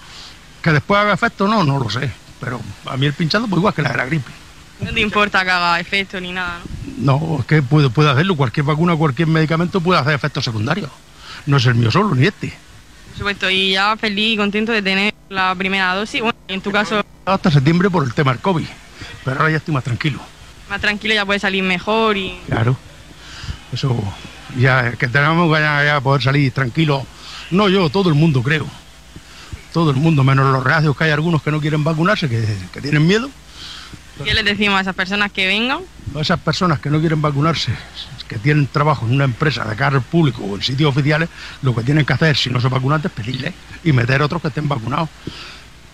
Que 0.62 0.72
después 0.72 1.00
haga 1.00 1.12
efecto, 1.14 1.48
no, 1.48 1.64
no 1.64 1.78
lo 1.78 1.88
sé. 1.90 2.10
Pero 2.40 2.60
a 2.86 2.96
mí 2.96 3.06
el 3.06 3.12
pinchado, 3.12 3.46
pues 3.46 3.58
igual 3.58 3.74
que 3.74 3.82
la 3.82 3.90
de 3.90 3.96
la 3.96 4.06
gripe. 4.06 4.30
No 4.82 4.92
te 4.92 5.00
importa 5.00 5.44
que 5.44 5.50
haga 5.50 5.78
efecto 5.80 6.20
ni 6.20 6.32
nada, 6.32 6.60
¿no? 6.98 7.18
No, 7.18 7.36
es 7.40 7.46
que 7.46 7.62
puede, 7.62 7.90
puede 7.90 8.10
hacerlo. 8.10 8.36
Cualquier 8.36 8.66
vacuna, 8.66 8.96
cualquier 8.96 9.28
medicamento 9.28 9.80
puede 9.80 10.00
hacer 10.00 10.14
efectos 10.14 10.44
secundarios. 10.44 10.90
No 11.46 11.56
es 11.56 11.66
el 11.66 11.74
mío 11.74 11.90
solo, 11.90 12.14
ni 12.14 12.26
este. 12.26 12.48
Por 13.08 13.18
supuesto, 13.18 13.50
y 13.50 13.72
ya 13.72 13.96
feliz 13.96 14.34
y 14.34 14.36
contento 14.36 14.72
de 14.72 14.82
tener 14.82 15.14
la 15.28 15.54
primera 15.54 15.94
dosis. 15.94 16.20
Bueno, 16.20 16.36
en 16.48 16.60
tu 16.60 16.70
caso, 16.70 17.02
Hasta 17.24 17.50
septiembre 17.50 17.90
por 17.90 18.04
el 18.04 18.12
tema 18.14 18.32
del 18.32 18.40
COVID. 18.40 18.66
Pero 19.24 19.38
ahora 19.38 19.50
ya 19.50 19.56
estoy 19.58 19.74
más 19.74 19.84
tranquilo. 19.84 20.20
más 20.68 20.80
tranquilo, 20.80 21.14
ya 21.14 21.24
puedes 21.26 21.42
salir 21.42 21.62
mejor 21.62 22.16
y... 22.16 22.38
Claro. 22.46 22.76
Eso, 23.72 23.96
ya 24.58 24.92
que 24.92 25.08
tenemos 25.08 25.54
que 25.54 25.62
ya, 25.62 25.84
ya 25.84 26.00
poder 26.00 26.22
salir 26.22 26.52
tranquilo. 26.52 27.06
No 27.50 27.68
yo, 27.68 27.88
todo 27.90 28.08
el 28.08 28.14
mundo 28.14 28.42
creo. 28.42 28.66
Todo 29.72 29.90
el 29.90 29.96
mundo, 29.96 30.24
menos 30.24 30.52
los 30.52 30.64
reacios, 30.64 30.96
que 30.96 31.04
hay 31.04 31.10
algunos 31.10 31.42
que 31.42 31.50
no 31.50 31.60
quieren 31.60 31.84
vacunarse, 31.84 32.28
que, 32.28 32.44
que 32.72 32.80
tienen 32.80 33.06
miedo. 33.06 33.30
¿Qué 34.24 34.34
les 34.34 34.44
decimos 34.44 34.78
a 34.78 34.80
esas 34.82 34.94
personas 34.94 35.32
que 35.32 35.46
vengan? 35.46 35.80
A 36.14 36.20
esas 36.20 36.40
personas 36.40 36.78
que 36.80 36.90
no 36.90 37.00
quieren 37.00 37.22
vacunarse, 37.22 37.72
que 38.28 38.38
tienen 38.38 38.66
trabajo 38.66 39.06
en 39.06 39.14
una 39.14 39.24
empresa 39.24 39.64
de 39.64 39.76
cara 39.76 39.96
al 39.96 40.02
público 40.02 40.42
o 40.42 40.56
en 40.56 40.62
sitios 40.62 40.90
oficiales, 40.90 41.28
lo 41.62 41.74
que 41.74 41.82
tienen 41.82 42.04
que 42.04 42.12
hacer, 42.12 42.36
si 42.36 42.50
no 42.50 42.60
son 42.60 42.70
vacunantes, 42.70 43.10
pedirle 43.10 43.52
y 43.84 43.92
meter 43.92 44.22
otros 44.22 44.42
que 44.42 44.48
estén 44.48 44.68
vacunados. 44.68 45.08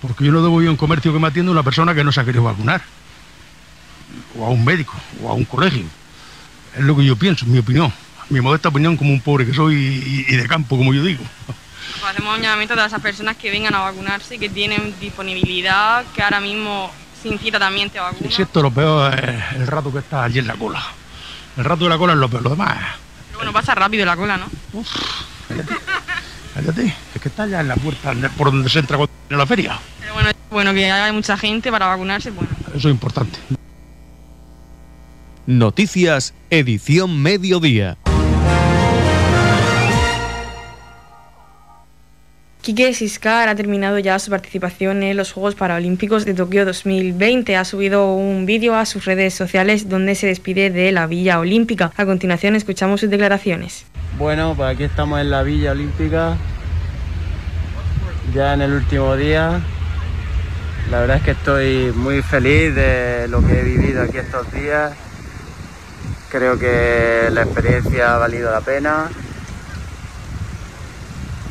Porque 0.00 0.24
yo 0.24 0.32
no 0.32 0.42
debo 0.42 0.60
ir 0.62 0.68
a 0.68 0.70
un 0.70 0.76
comercio 0.76 1.12
que 1.12 1.18
me 1.18 1.28
atiende 1.28 1.50
una 1.50 1.62
persona 1.62 1.94
que 1.94 2.04
no 2.04 2.12
se 2.12 2.20
ha 2.20 2.24
querido 2.24 2.44
vacunar. 2.44 2.82
O 4.38 4.46
a 4.46 4.50
un 4.50 4.64
médico, 4.64 4.94
o 5.22 5.30
a 5.30 5.34
un 5.34 5.44
colegio. 5.44 5.84
Es 6.76 6.84
lo 6.84 6.96
que 6.96 7.04
yo 7.04 7.16
pienso, 7.16 7.46
mi 7.46 7.58
opinión. 7.58 7.92
Mi 8.28 8.40
modesta 8.40 8.68
opinión 8.68 8.96
como 8.96 9.12
un 9.12 9.20
pobre 9.20 9.46
que 9.46 9.54
soy 9.54 9.76
y, 9.76 10.34
y 10.34 10.36
de 10.36 10.46
campo, 10.48 10.76
como 10.76 10.92
yo 10.92 11.04
digo. 11.04 11.24
Pues 11.46 12.12
hacemos 12.12 12.36
un 12.36 12.42
llamamiento 12.42 12.74
a 12.74 12.76
todas 12.76 12.92
esas 12.92 13.02
personas 13.02 13.36
que 13.36 13.50
vengan 13.50 13.74
a 13.74 13.80
vacunarse, 13.80 14.38
que 14.38 14.48
tienen 14.48 14.94
disponibilidad, 15.00 16.04
que 16.14 16.22
ahora 16.22 16.40
mismo 16.40 16.90
sin 17.28 17.38
cita 17.38 17.58
también 17.58 17.90
te. 17.90 17.98
Si 18.30 18.42
esto 18.42 18.62
lo 18.62 18.70
peor 18.70 19.12
es 19.14 19.56
el 19.56 19.66
rato 19.66 19.92
que 19.92 19.98
está 19.98 20.24
allí 20.24 20.38
en 20.38 20.46
la 20.46 20.54
cola. 20.54 20.82
El 21.56 21.64
rato 21.64 21.84
de 21.84 21.90
la 21.90 21.98
cola 21.98 22.12
es 22.12 22.18
lo 22.18 22.28
peor, 22.28 22.42
lo 22.42 22.50
demás. 22.50 22.76
Pero 23.26 23.38
bueno, 23.38 23.52
pasa 23.52 23.74
rápido 23.74 24.04
la 24.04 24.16
cola, 24.16 24.36
¿no? 24.36 24.46
Cállate, 25.48 25.74
cállate, 26.54 26.94
es 27.14 27.20
que 27.20 27.28
está 27.28 27.46
ya 27.46 27.60
en 27.60 27.68
la 27.68 27.76
puerta 27.76 28.12
por 28.36 28.50
donde 28.50 28.68
se 28.68 28.78
entra 28.78 28.96
cuando 28.96 29.14
viene 29.28 29.38
la 29.38 29.46
feria. 29.46 29.78
Pero 30.00 30.14
bueno, 30.14 30.30
bueno 30.50 30.74
que 30.74 30.90
haya 30.90 31.12
mucha 31.12 31.36
gente 31.36 31.70
para 31.70 31.86
vacunarse, 31.86 32.30
bueno. 32.30 32.50
Eso 32.74 32.88
es 32.88 32.94
importante. 32.94 33.38
Noticias, 35.46 36.34
edición 36.50 37.22
mediodía. 37.22 37.96
Quique 42.66 42.92
Siscar 42.94 43.48
ha 43.48 43.54
terminado 43.54 44.00
ya 44.00 44.18
su 44.18 44.28
participación 44.28 45.04
en 45.04 45.16
los 45.16 45.30
Juegos 45.30 45.54
Paralímpicos 45.54 46.24
de 46.24 46.34
Tokio 46.34 46.64
2020. 46.64 47.54
Ha 47.54 47.64
subido 47.64 48.12
un 48.12 48.44
vídeo 48.44 48.74
a 48.74 48.84
sus 48.86 49.04
redes 49.04 49.34
sociales 49.34 49.88
donde 49.88 50.16
se 50.16 50.26
despide 50.26 50.70
de 50.70 50.90
la 50.90 51.06
Villa 51.06 51.38
Olímpica. 51.38 51.92
A 51.96 52.04
continuación 52.04 52.56
escuchamos 52.56 53.02
sus 53.02 53.08
declaraciones. 53.08 53.86
Bueno, 54.18 54.54
pues 54.56 54.68
aquí 54.68 54.82
estamos 54.82 55.20
en 55.20 55.30
la 55.30 55.44
Villa 55.44 55.70
Olímpica, 55.70 56.36
ya 58.34 58.54
en 58.54 58.62
el 58.62 58.72
último 58.72 59.14
día. 59.14 59.60
La 60.90 60.98
verdad 60.98 61.18
es 61.18 61.22
que 61.22 61.30
estoy 61.30 61.92
muy 61.94 62.20
feliz 62.20 62.74
de 62.74 63.28
lo 63.28 63.46
que 63.46 63.60
he 63.60 63.62
vivido 63.62 64.02
aquí 64.02 64.18
estos 64.18 64.52
días. 64.52 64.92
Creo 66.30 66.58
que 66.58 67.28
la 67.30 67.42
experiencia 67.42 68.16
ha 68.16 68.18
valido 68.18 68.50
la 68.50 68.60
pena 68.60 69.08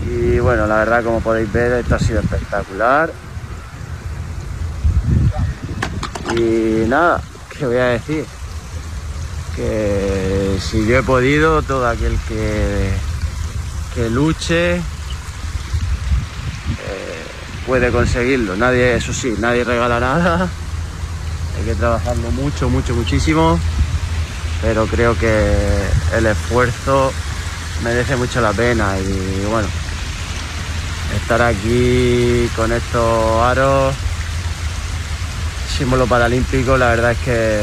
y 0.05 0.39
bueno, 0.39 0.67
la 0.67 0.77
verdad 0.77 1.03
como 1.03 1.19
podéis 1.19 1.51
ver 1.51 1.73
esto 1.73 1.95
ha 1.95 1.99
sido 1.99 2.19
espectacular. 2.19 3.11
Y 6.35 6.85
nada, 6.87 7.21
¿qué 7.49 7.65
voy 7.65 7.77
a 7.77 7.85
decir? 7.85 8.25
Que 9.55 10.57
si 10.59 10.85
yo 10.85 10.97
he 10.97 11.03
podido, 11.03 11.61
todo 11.61 11.87
aquel 11.87 12.17
que, 12.27 12.91
que 13.95 14.09
luche 14.09 14.75
eh, 14.75 14.81
puede 17.65 17.91
conseguirlo. 17.91 18.55
Nadie, 18.55 18.95
eso 18.95 19.13
sí, 19.13 19.35
nadie 19.39 19.63
regala 19.63 19.99
nada. 19.99 20.49
Hay 21.57 21.65
que 21.65 21.75
trabajarlo 21.75 22.29
mucho, 22.31 22.69
mucho, 22.69 22.93
muchísimo. 22.93 23.57
Pero 24.61 24.85
creo 24.87 25.17
que 25.17 25.55
el 26.15 26.25
esfuerzo 26.25 27.11
merece 27.83 28.15
mucho 28.15 28.41
la 28.41 28.51
pena 28.51 28.97
y 28.99 29.45
bueno, 29.49 29.67
estar 31.15 31.41
aquí 31.41 32.49
con 32.55 32.71
estos 32.71 33.41
aros, 33.43 33.93
símbolo 35.77 36.07
paralímpico, 36.07 36.77
la 36.77 36.89
verdad 36.89 37.11
es 37.11 37.17
que 37.19 37.61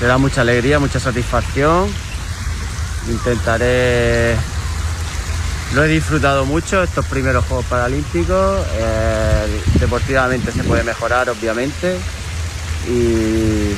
te 0.00 0.06
da 0.06 0.18
mucha 0.18 0.40
alegría, 0.40 0.78
mucha 0.78 0.98
satisfacción. 0.98 1.88
Intentaré, 3.08 4.36
lo 5.74 5.84
he 5.84 5.88
disfrutado 5.88 6.44
mucho 6.44 6.82
estos 6.82 7.04
primeros 7.06 7.44
Juegos 7.46 7.66
Paralímpicos. 7.66 8.66
Eh, 8.74 9.62
deportivamente 9.80 10.52
se 10.52 10.64
puede 10.64 10.84
mejorar, 10.84 11.30
obviamente. 11.30 11.98
y 12.88 13.74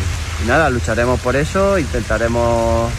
nada, 0.46 0.70
lucharemos 0.70 1.20
por 1.20 1.36
eso, 1.36 1.78
intentaremos 1.78 2.90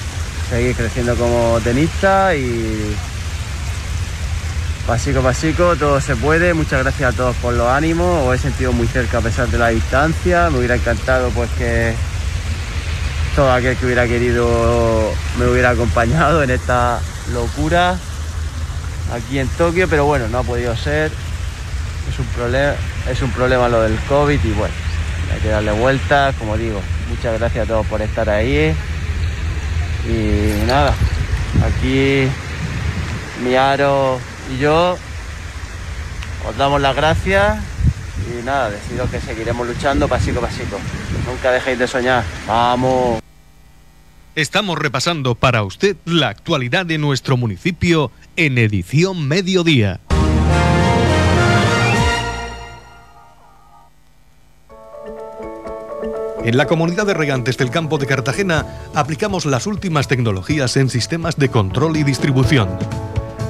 seguir 0.49 0.75
creciendo 0.75 1.15
como 1.15 1.59
tenista 1.63 2.35
y 2.35 2.95
Pasico, 4.87 5.21
pasico, 5.21 5.75
todo 5.75 5.99
se 5.99 6.15
puede. 6.15 6.53
Muchas 6.53 6.83
gracias 6.83 7.11
a 7.11 7.17
todos 7.17 7.35
por 7.37 7.55
los 7.55 7.67
ánimos. 7.67 8.27
Os 8.27 8.35
he 8.35 8.37
sentido 8.37 8.71
muy 8.71 8.85
cerca 8.85 9.17
a 9.17 9.21
pesar 9.21 9.47
de 9.47 9.57
la 9.57 9.69
distancia. 9.69 10.51
Me 10.51 10.59
hubiera 10.59 10.75
encantado 10.75 11.29
pues 11.29 11.49
que 11.57 11.95
todo 13.35 13.51
aquel 13.51 13.75
que 13.77 13.85
hubiera 13.87 14.05
querido 14.05 15.11
me 15.39 15.47
hubiera 15.47 15.71
acompañado 15.71 16.43
en 16.43 16.51
esta 16.51 16.99
locura 17.33 17.97
aquí 19.11 19.39
en 19.39 19.47
Tokio, 19.47 19.87
pero 19.89 20.05
bueno, 20.05 20.27
no 20.27 20.37
ha 20.37 20.43
podido 20.43 20.75
ser. 20.75 21.11
Es 22.07 22.19
un 22.19 22.27
problema, 22.27 22.73
es 23.09 23.21
un 23.23 23.31
problema 23.31 23.67
lo 23.67 23.81
del 23.81 23.97
COVID 24.07 24.39
y 24.43 24.51
bueno, 24.51 24.73
hay 25.33 25.39
que 25.41 25.49
darle 25.49 25.71
vueltas, 25.71 26.35
como 26.35 26.57
digo. 26.57 26.79
Muchas 27.09 27.39
gracias 27.39 27.65
a 27.65 27.67
todos 27.67 27.87
por 27.87 28.03
estar 28.03 28.29
ahí. 28.29 28.75
Y 30.07 30.67
nada, 30.67 30.93
aquí 31.65 32.27
mi 33.43 33.55
aro 33.55 34.19
y 34.53 34.57
yo 34.59 34.97
os 36.47 36.57
damos 36.57 36.81
las 36.81 36.95
gracias 36.95 37.57
y 38.27 38.43
nada, 38.43 38.69
decido 38.69 39.09
que 39.09 39.19
seguiremos 39.19 39.67
luchando 39.67 40.07
pasico 40.07 40.39
a 40.39 40.43
pasico. 40.43 40.77
Nunca 41.27 41.51
dejéis 41.51 41.79
de 41.79 41.87
soñar. 41.87 42.23
Vamos. 42.47 43.21
Estamos 44.35 44.77
repasando 44.77 45.35
para 45.35 45.63
usted 45.63 45.95
la 46.05 46.29
actualidad 46.29 46.85
de 46.85 46.97
nuestro 46.97 47.37
municipio 47.37 48.11
en 48.35 48.57
edición 48.57 49.27
mediodía. 49.27 49.99
En 56.43 56.57
la 56.57 56.67
comunidad 56.67 57.07
de 57.07 57.15
regantes 57.15 57.57
del 57.57 57.71
campo 57.71 57.97
de 57.97 58.05
Cartagena 58.05 58.65
aplicamos 58.93 59.45
las 59.45 59.65
últimas 59.65 60.07
tecnologías 60.07 60.77
en 60.77 60.89
sistemas 60.89 61.37
de 61.37 61.49
control 61.49 61.97
y 61.97 62.03
distribución 62.03 62.69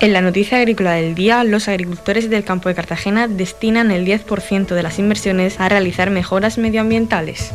En 0.00 0.12
la 0.12 0.20
noticia 0.20 0.58
agrícola 0.58 0.92
del 0.92 1.16
día, 1.16 1.42
los 1.42 1.66
agricultores 1.66 2.30
del 2.30 2.44
campo 2.44 2.68
de 2.68 2.76
Cartagena 2.76 3.26
destinan 3.26 3.90
el 3.90 4.06
10% 4.06 4.68
de 4.68 4.82
las 4.84 5.00
inversiones 5.00 5.58
a 5.58 5.68
realizar 5.68 6.10
mejoras 6.10 6.56
medioambientales. 6.56 7.52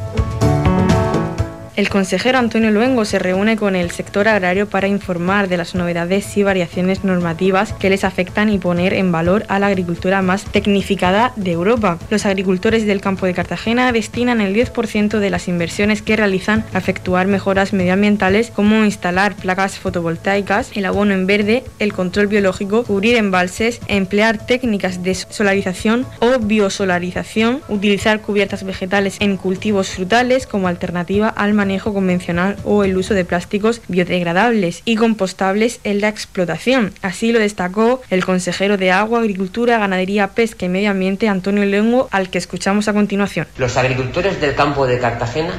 El 1.75 1.89
consejero 1.89 2.37
Antonio 2.37 2.69
Luengo 2.69 3.03
se 3.03 3.17
reúne 3.17 3.57
con 3.57 3.75
el 3.75 3.89
sector 3.89 4.27
agrario 4.27 4.69
para 4.69 4.87
informar 4.87 5.47
de 5.47 5.57
las 5.57 5.73
novedades 5.73 6.37
y 6.37 6.43
variaciones 6.43 7.03
normativas 7.03 7.73
que 7.73 7.89
les 7.89 8.03
afectan 8.03 8.49
y 8.49 8.59
poner 8.59 8.93
en 8.93 9.11
valor 9.11 9.43
a 9.47 9.57
la 9.57 9.67
agricultura 9.67 10.21
más 10.21 10.45
tecnificada 10.45 11.33
de 11.35 11.51
Europa. 11.53 11.97
Los 12.11 12.27
agricultores 12.27 12.85
del 12.85 13.01
campo 13.01 13.25
de 13.25 13.33
Cartagena 13.33 13.91
destinan 13.91 14.39
el 14.39 14.53
10% 14.55 15.17
de 15.17 15.29
las 15.31 15.47
inversiones 15.47 16.03
que 16.03 16.15
realizan 16.15 16.63
a 16.73 16.77
efectuar 16.77 17.25
mejoras 17.25 17.73
medioambientales 17.73 18.51
como 18.51 18.85
instalar 18.85 19.35
placas 19.35 19.79
fotovoltaicas, 19.79 20.69
el 20.75 20.85
abono 20.85 21.15
en 21.15 21.25
verde, 21.25 21.63
el 21.79 21.91
control 21.91 22.27
biológico, 22.27 22.83
cubrir 22.83 23.15
embalses, 23.15 23.79
emplear 23.87 24.45
técnicas 24.45 25.01
de 25.01 25.15
solarización 25.15 26.05
o 26.19 26.37
biosolarización, 26.37 27.61
utilizar 27.67 28.21
cubiertas 28.21 28.63
vegetales 28.63 29.17
en 29.21 29.37
cultivos 29.37 29.89
frutales 29.89 30.45
como 30.45 30.67
alternativa 30.67 31.29
al 31.29 31.62
manejo 31.63 31.93
convencional 31.93 32.57
o 32.65 32.83
el 32.83 32.97
uso 32.97 33.13
de 33.13 33.23
plásticos 33.23 33.79
biodegradables 33.87 34.81
y 34.83 34.97
compostables 34.97 35.79
en 35.85 36.01
la 36.01 36.09
explotación. 36.09 36.91
Así 37.01 37.31
lo 37.31 37.39
destacó 37.39 38.01
el 38.09 38.25
consejero 38.25 38.75
de 38.75 38.91
Agua, 38.91 39.19
Agricultura, 39.19 39.79
Ganadería, 39.79 40.27
Pesca 40.27 40.65
y 40.65 40.69
Medio 40.69 40.91
Ambiente, 40.91 41.29
Antonio 41.29 41.63
Lengo, 41.63 42.09
al 42.11 42.29
que 42.29 42.37
escuchamos 42.37 42.89
a 42.89 42.93
continuación. 42.93 43.47
Los 43.57 43.77
agricultores 43.77 44.41
del 44.41 44.55
campo 44.55 44.85
de 44.85 44.99
Cartagena 44.99 45.53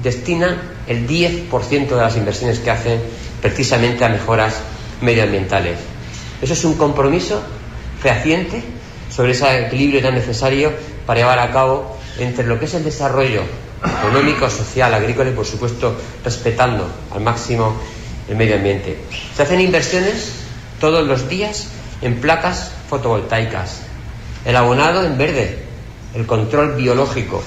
destinan 0.00 0.56
el 0.86 1.08
10% 1.08 1.88
de 1.88 1.96
las 1.96 2.16
inversiones 2.16 2.60
que 2.60 2.70
hacen 2.70 3.00
precisamente 3.42 4.04
a 4.04 4.08
mejoras 4.08 4.62
medioambientales. 5.00 5.78
Eso 6.40 6.52
es 6.52 6.64
un 6.64 6.74
compromiso 6.74 7.42
fehaciente 8.00 8.62
sobre 9.10 9.32
ese 9.32 9.66
equilibrio 9.66 10.00
tan 10.00 10.14
necesario 10.14 10.72
para 11.06 11.18
llevar 11.18 11.40
a 11.40 11.50
cabo 11.50 11.98
entre 12.20 12.46
lo 12.46 12.60
que 12.60 12.66
es 12.66 12.74
el 12.74 12.84
desarrollo 12.84 13.42
económico, 13.84 14.48
social, 14.50 14.92
agrícola 14.92 15.30
y, 15.30 15.34
por 15.34 15.46
supuesto, 15.46 15.96
respetando 16.24 16.88
al 17.12 17.20
máximo 17.20 17.74
el 18.28 18.36
medio 18.36 18.56
ambiente. 18.56 18.98
Se 19.34 19.42
hacen 19.42 19.60
inversiones 19.60 20.32
todos 20.80 21.06
los 21.06 21.28
días 21.28 21.68
en 22.02 22.20
placas 22.20 22.72
fotovoltaicas, 22.88 23.82
el 24.44 24.56
abonado 24.56 25.04
en 25.04 25.18
verde, 25.18 25.58
el 26.14 26.26
control 26.26 26.76
biológico, 26.76 27.42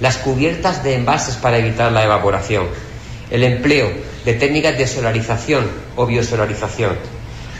las 0.00 0.16
cubiertas 0.18 0.84
de 0.84 0.94
envases 0.94 1.36
para 1.36 1.58
evitar 1.58 1.90
la 1.92 2.04
evaporación, 2.04 2.66
el 3.30 3.42
empleo 3.44 3.90
de 4.24 4.34
técnicas 4.34 4.78
de 4.78 4.86
solarización 4.86 5.66
o 5.96 6.06
biosolarización, 6.06 6.96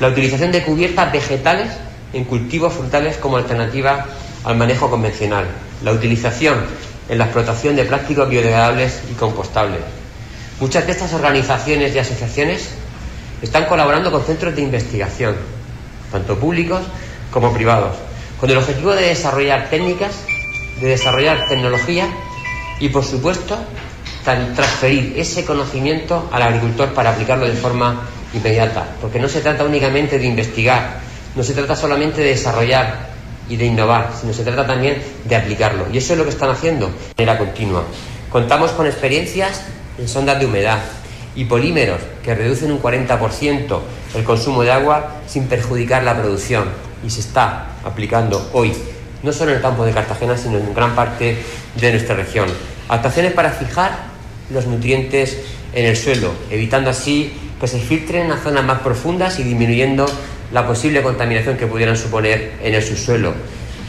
la 0.00 0.08
utilización 0.08 0.52
de 0.52 0.62
cubiertas 0.62 1.12
vegetales 1.12 1.70
en 2.12 2.24
cultivos 2.24 2.72
frutales 2.74 3.16
como 3.16 3.36
alternativa 3.36 4.06
al 4.44 4.56
manejo 4.56 4.90
convencional, 4.90 5.46
la 5.82 5.92
utilización 5.92 6.64
en 7.08 7.18
la 7.18 7.24
explotación 7.24 7.76
de 7.76 7.84
plásticos 7.84 8.28
biodegradables 8.28 9.00
y 9.10 9.14
compostables. 9.14 9.80
Muchas 10.60 10.86
de 10.86 10.92
estas 10.92 11.12
organizaciones 11.12 11.94
y 11.94 11.98
asociaciones 11.98 12.70
están 13.42 13.66
colaborando 13.66 14.10
con 14.10 14.24
centros 14.24 14.56
de 14.56 14.62
investigación, 14.62 15.36
tanto 16.10 16.38
públicos 16.38 16.82
como 17.30 17.52
privados, 17.52 17.96
con 18.40 18.50
el 18.50 18.56
objetivo 18.56 18.92
de 18.94 19.08
desarrollar 19.08 19.68
técnicas, 19.68 20.12
de 20.80 20.88
desarrollar 20.88 21.46
tecnología 21.48 22.08
y, 22.80 22.88
por 22.88 23.04
supuesto, 23.04 23.58
transferir 24.24 25.14
ese 25.16 25.44
conocimiento 25.44 26.28
al 26.32 26.42
agricultor 26.42 26.92
para 26.92 27.10
aplicarlo 27.10 27.46
de 27.46 27.52
forma 27.52 28.02
inmediata, 28.34 28.86
porque 29.00 29.20
no 29.20 29.28
se 29.28 29.40
trata 29.40 29.64
únicamente 29.64 30.18
de 30.18 30.26
investigar, 30.26 30.98
no 31.34 31.42
se 31.42 31.54
trata 31.54 31.76
solamente 31.76 32.22
de 32.22 32.30
desarrollar 32.30 33.15
y 33.48 33.56
de 33.56 33.66
innovar, 33.66 34.12
sino 34.18 34.32
se 34.32 34.44
trata 34.44 34.66
también 34.66 35.02
de 35.24 35.36
aplicarlo. 35.36 35.86
Y 35.92 35.98
eso 35.98 36.12
es 36.12 36.18
lo 36.18 36.24
que 36.24 36.30
están 36.30 36.50
haciendo 36.50 36.86
de 36.86 37.24
manera 37.24 37.38
continua. 37.38 37.84
Contamos 38.30 38.72
con 38.72 38.86
experiencias 38.86 39.62
en 39.98 40.08
sondas 40.08 40.38
de 40.38 40.46
humedad 40.46 40.78
y 41.34 41.44
polímeros 41.44 42.00
que 42.24 42.34
reducen 42.34 42.72
un 42.72 42.82
40% 42.82 43.80
el 44.14 44.24
consumo 44.24 44.62
de 44.62 44.72
agua 44.72 45.20
sin 45.26 45.46
perjudicar 45.46 46.02
la 46.02 46.16
producción. 46.16 46.64
Y 47.06 47.10
se 47.10 47.20
está 47.20 47.66
aplicando 47.84 48.50
hoy, 48.52 48.72
no 49.22 49.32
solo 49.32 49.50
en 49.50 49.58
el 49.58 49.62
campo 49.62 49.84
de 49.84 49.92
Cartagena, 49.92 50.36
sino 50.36 50.58
en 50.58 50.74
gran 50.74 50.94
parte 50.94 51.36
de 51.78 51.90
nuestra 51.90 52.16
región. 52.16 52.48
Actuaciones 52.88 53.32
para 53.32 53.50
fijar 53.50 53.92
los 54.50 54.66
nutrientes 54.66 55.38
en 55.72 55.84
el 55.84 55.96
suelo, 55.96 56.32
evitando 56.50 56.90
así 56.90 57.32
que 57.60 57.66
se 57.66 57.78
filtren 57.78 58.30
a 58.30 58.38
zonas 58.38 58.64
más 58.64 58.80
profundas 58.80 59.38
y 59.38 59.42
disminuyendo 59.42 60.06
la 60.52 60.66
posible 60.66 61.02
contaminación 61.02 61.56
que 61.56 61.66
pudieran 61.66 61.96
suponer 61.96 62.54
en 62.62 62.74
el 62.74 62.82
subsuelo. 62.82 63.34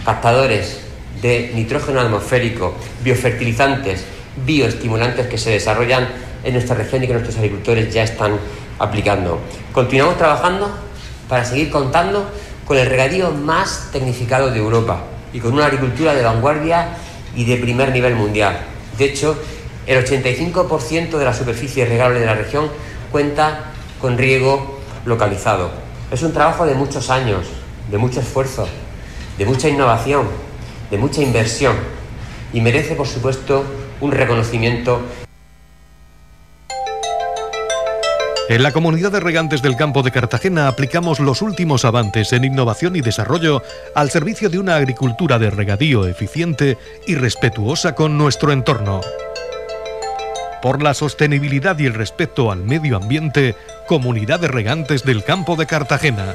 Captadores 0.05 0.81
de 1.21 1.51
nitrógeno 1.53 1.99
atmosférico, 2.01 2.75
biofertilizantes, 3.03 4.03
bioestimulantes 4.45 5.27
que 5.27 5.37
se 5.37 5.51
desarrollan 5.51 6.07
en 6.43 6.53
nuestra 6.53 6.75
región 6.75 7.03
y 7.03 7.07
que 7.07 7.13
nuestros 7.13 7.37
agricultores 7.37 7.93
ya 7.93 8.03
están 8.03 8.37
aplicando. 8.79 9.39
Continuamos 9.73 10.17
trabajando 10.17 10.69
para 11.27 11.43
seguir 11.43 11.69
contando 11.69 12.29
con 12.65 12.77
el 12.77 12.87
regadío 12.87 13.31
más 13.31 13.89
tecnificado 13.91 14.51
de 14.51 14.59
Europa 14.59 15.03
y 15.33 15.39
con 15.39 15.53
una 15.53 15.65
agricultura 15.65 16.13
de 16.13 16.23
vanguardia 16.23 16.89
y 17.35 17.45
de 17.45 17.57
primer 17.57 17.91
nivel 17.91 18.15
mundial. 18.15 18.59
De 18.97 19.05
hecho, 19.05 19.37
el 19.85 20.03
85% 20.03 21.17
de 21.17 21.25
la 21.25 21.33
superficie 21.33 21.85
regable 21.85 22.19
de 22.19 22.25
la 22.25 22.35
región 22.35 22.69
cuenta 23.11 23.71
con 24.01 24.17
riego 24.17 24.79
localizado. 25.05 25.86
Es 26.11 26.23
un 26.23 26.31
trabajo 26.31 26.65
de 26.65 26.73
muchos 26.73 27.09
años, 27.09 27.45
de 27.91 27.97
mucho 27.97 28.21
esfuerzo, 28.21 28.67
de 29.37 29.45
mucha 29.45 29.67
innovación, 29.67 30.27
de 30.89 30.97
mucha 30.97 31.21
inversión 31.21 31.75
y 32.53 32.61
merece, 32.61 32.95
por 32.95 33.07
supuesto, 33.07 33.65
un 33.99 34.11
reconocimiento 34.11 35.01
En 38.49 38.63
la 38.63 38.71
comunidad 38.71 39.11
de 39.11 39.19
regantes 39.19 39.61
del 39.61 39.75
campo 39.75 40.03
de 40.03 40.11
Cartagena 40.11 40.69
aplicamos 40.69 41.19
los 41.19 41.41
últimos 41.41 41.83
avances 41.83 42.31
en 42.31 42.45
innovación 42.45 42.95
y 42.95 43.01
desarrollo 43.01 43.61
al 43.93 44.09
servicio 44.09 44.49
de 44.49 44.57
una 44.57 44.77
agricultura 44.77 45.37
de 45.37 45.49
regadío 45.49 46.07
eficiente 46.07 46.77
y 47.05 47.15
respetuosa 47.15 47.93
con 47.93 48.17
nuestro 48.17 48.53
entorno. 48.53 49.01
Por 50.61 50.81
la 50.81 50.93
sostenibilidad 50.93 51.77
y 51.77 51.87
el 51.87 51.93
respeto 51.93 52.49
al 52.49 52.63
medio 52.63 52.95
ambiente, 52.95 53.55
Comunidad 53.87 54.41
de 54.41 54.49
Regantes 54.49 55.05
del 55.05 55.23
Campo 55.23 55.55
de 55.55 55.65
Cartagena. 55.65 56.33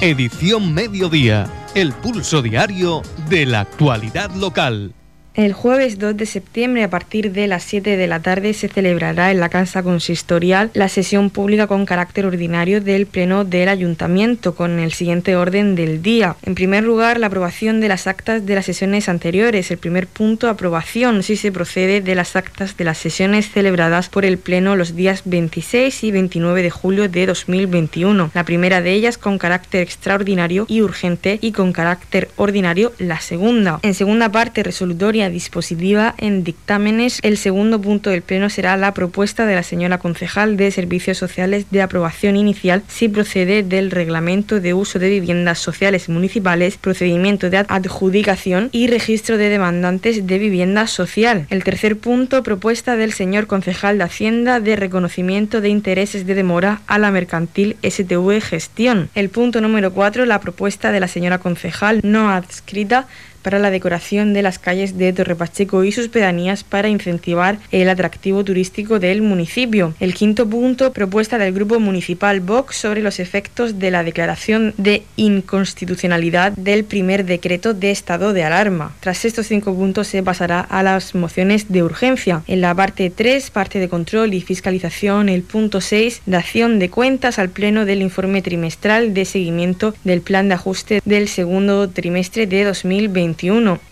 Edición 0.00 0.72
Mediodía, 0.72 1.46
el 1.74 1.92
pulso 1.92 2.40
diario 2.40 3.02
de 3.28 3.44
la 3.44 3.60
actualidad 3.60 4.30
local. 4.30 4.94
El 5.36 5.52
jueves 5.52 5.98
2 5.98 6.16
de 6.16 6.24
septiembre, 6.24 6.82
a 6.82 6.88
partir 6.88 7.30
de 7.30 7.46
las 7.46 7.62
7 7.64 7.98
de 7.98 8.06
la 8.06 8.20
tarde, 8.20 8.54
se 8.54 8.68
celebrará 8.68 9.30
en 9.30 9.38
la 9.38 9.50
Casa 9.50 9.82
Consistorial 9.82 10.70
la 10.72 10.88
sesión 10.88 11.28
pública 11.28 11.66
con 11.66 11.84
carácter 11.84 12.24
ordinario 12.24 12.80
del 12.80 13.04
Pleno 13.04 13.44
del 13.44 13.68
Ayuntamiento, 13.68 14.54
con 14.54 14.78
el 14.78 14.92
siguiente 14.92 15.36
orden 15.36 15.74
del 15.74 16.00
día. 16.00 16.36
En 16.42 16.54
primer 16.54 16.84
lugar, 16.84 17.20
la 17.20 17.26
aprobación 17.26 17.82
de 17.82 17.88
las 17.88 18.06
actas 18.06 18.46
de 18.46 18.54
las 18.54 18.64
sesiones 18.64 19.10
anteriores. 19.10 19.70
El 19.70 19.76
primer 19.76 20.06
punto, 20.06 20.48
aprobación, 20.48 21.22
si 21.22 21.36
se 21.36 21.52
procede, 21.52 22.00
de 22.00 22.14
las 22.14 22.34
actas 22.34 22.74
de 22.78 22.84
las 22.84 22.96
sesiones 22.96 23.50
celebradas 23.50 24.08
por 24.08 24.24
el 24.24 24.38
Pleno 24.38 24.74
los 24.74 24.96
días 24.96 25.20
26 25.26 26.02
y 26.02 26.12
29 26.12 26.62
de 26.62 26.70
julio 26.70 27.10
de 27.10 27.26
2021. 27.26 28.30
La 28.32 28.44
primera 28.44 28.80
de 28.80 28.94
ellas 28.94 29.18
con 29.18 29.36
carácter 29.36 29.82
extraordinario 29.82 30.64
y 30.66 30.80
urgente 30.80 31.38
y 31.42 31.52
con 31.52 31.74
carácter 31.74 32.30
ordinario 32.36 32.94
la 32.96 33.20
segunda. 33.20 33.80
En 33.82 33.92
segunda 33.92 34.32
parte, 34.32 34.62
resolutoria 34.62 35.25
dispositiva 35.30 36.14
en 36.18 36.44
dictámenes. 36.44 37.18
El 37.22 37.36
segundo 37.36 37.80
punto 37.80 38.10
del 38.10 38.22
Pleno 38.22 38.50
será 38.50 38.76
la 38.76 38.94
propuesta 38.94 39.46
de 39.46 39.54
la 39.54 39.62
señora 39.62 39.98
concejal 39.98 40.56
de 40.56 40.70
Servicios 40.70 41.18
Sociales 41.18 41.66
de 41.70 41.82
aprobación 41.82 42.36
inicial 42.36 42.82
si 42.88 43.08
procede 43.08 43.62
del 43.62 43.90
Reglamento 43.90 44.60
de 44.60 44.74
Uso 44.74 44.98
de 44.98 45.10
Viviendas 45.10 45.58
Sociales 45.58 46.08
Municipales, 46.08 46.76
procedimiento 46.76 47.50
de 47.50 47.58
adjudicación 47.58 48.68
y 48.72 48.86
registro 48.86 49.38
de 49.38 49.48
demandantes 49.48 50.26
de 50.26 50.38
vivienda 50.38 50.86
social. 50.86 51.46
El 51.50 51.64
tercer 51.64 51.98
punto, 51.98 52.42
propuesta 52.42 52.96
del 52.96 53.12
señor 53.12 53.46
concejal 53.46 53.98
de 53.98 54.04
Hacienda 54.04 54.60
de 54.60 54.76
reconocimiento 54.76 55.60
de 55.60 55.68
intereses 55.68 56.26
de 56.26 56.34
demora 56.34 56.80
a 56.86 56.98
la 56.98 57.10
mercantil 57.10 57.76
STV 57.82 58.40
Gestión. 58.40 59.08
El 59.14 59.30
punto 59.30 59.60
número 59.60 59.92
cuatro, 59.92 60.26
la 60.26 60.40
propuesta 60.40 60.92
de 60.92 61.00
la 61.00 61.08
señora 61.08 61.38
concejal 61.38 62.00
no 62.02 62.30
adscrita 62.30 63.06
para 63.46 63.60
la 63.60 63.70
decoración 63.70 64.32
de 64.32 64.42
las 64.42 64.58
calles 64.58 64.98
de 64.98 65.12
Torre 65.12 65.36
Pacheco 65.36 65.84
y 65.84 65.92
sus 65.92 66.08
pedanías 66.08 66.64
para 66.64 66.88
incentivar 66.88 67.60
el 67.70 67.88
atractivo 67.88 68.42
turístico 68.42 68.98
del 68.98 69.22
municipio. 69.22 69.94
El 70.00 70.14
quinto 70.14 70.50
punto, 70.50 70.92
propuesta 70.92 71.38
del 71.38 71.54
Grupo 71.54 71.78
Municipal 71.78 72.40
Vox 72.40 72.74
sobre 72.74 73.02
los 73.02 73.20
efectos 73.20 73.78
de 73.78 73.92
la 73.92 74.02
declaración 74.02 74.74
de 74.78 75.04
inconstitucionalidad 75.14 76.54
del 76.54 76.82
primer 76.82 77.24
decreto 77.24 77.72
de 77.72 77.92
estado 77.92 78.32
de 78.32 78.42
alarma. 78.42 78.96
Tras 78.98 79.24
estos 79.24 79.46
cinco 79.46 79.72
puntos 79.76 80.08
se 80.08 80.24
pasará 80.24 80.58
a 80.58 80.82
las 80.82 81.14
mociones 81.14 81.70
de 81.70 81.84
urgencia. 81.84 82.42
En 82.48 82.60
la 82.60 82.74
parte 82.74 83.10
3, 83.10 83.52
parte 83.52 83.78
de 83.78 83.88
control 83.88 84.34
y 84.34 84.40
fiscalización, 84.40 85.28
el 85.28 85.42
punto 85.42 85.80
6, 85.80 86.22
dación 86.26 86.80
de 86.80 86.90
cuentas 86.90 87.38
al 87.38 87.50
pleno 87.50 87.84
del 87.84 88.02
informe 88.02 88.42
trimestral 88.42 89.14
de 89.14 89.24
seguimiento 89.24 89.94
del 90.02 90.20
plan 90.20 90.48
de 90.48 90.54
ajuste 90.54 91.00
del 91.04 91.28
segundo 91.28 91.88
trimestre 91.88 92.48
de 92.48 92.64
2020 92.64 93.35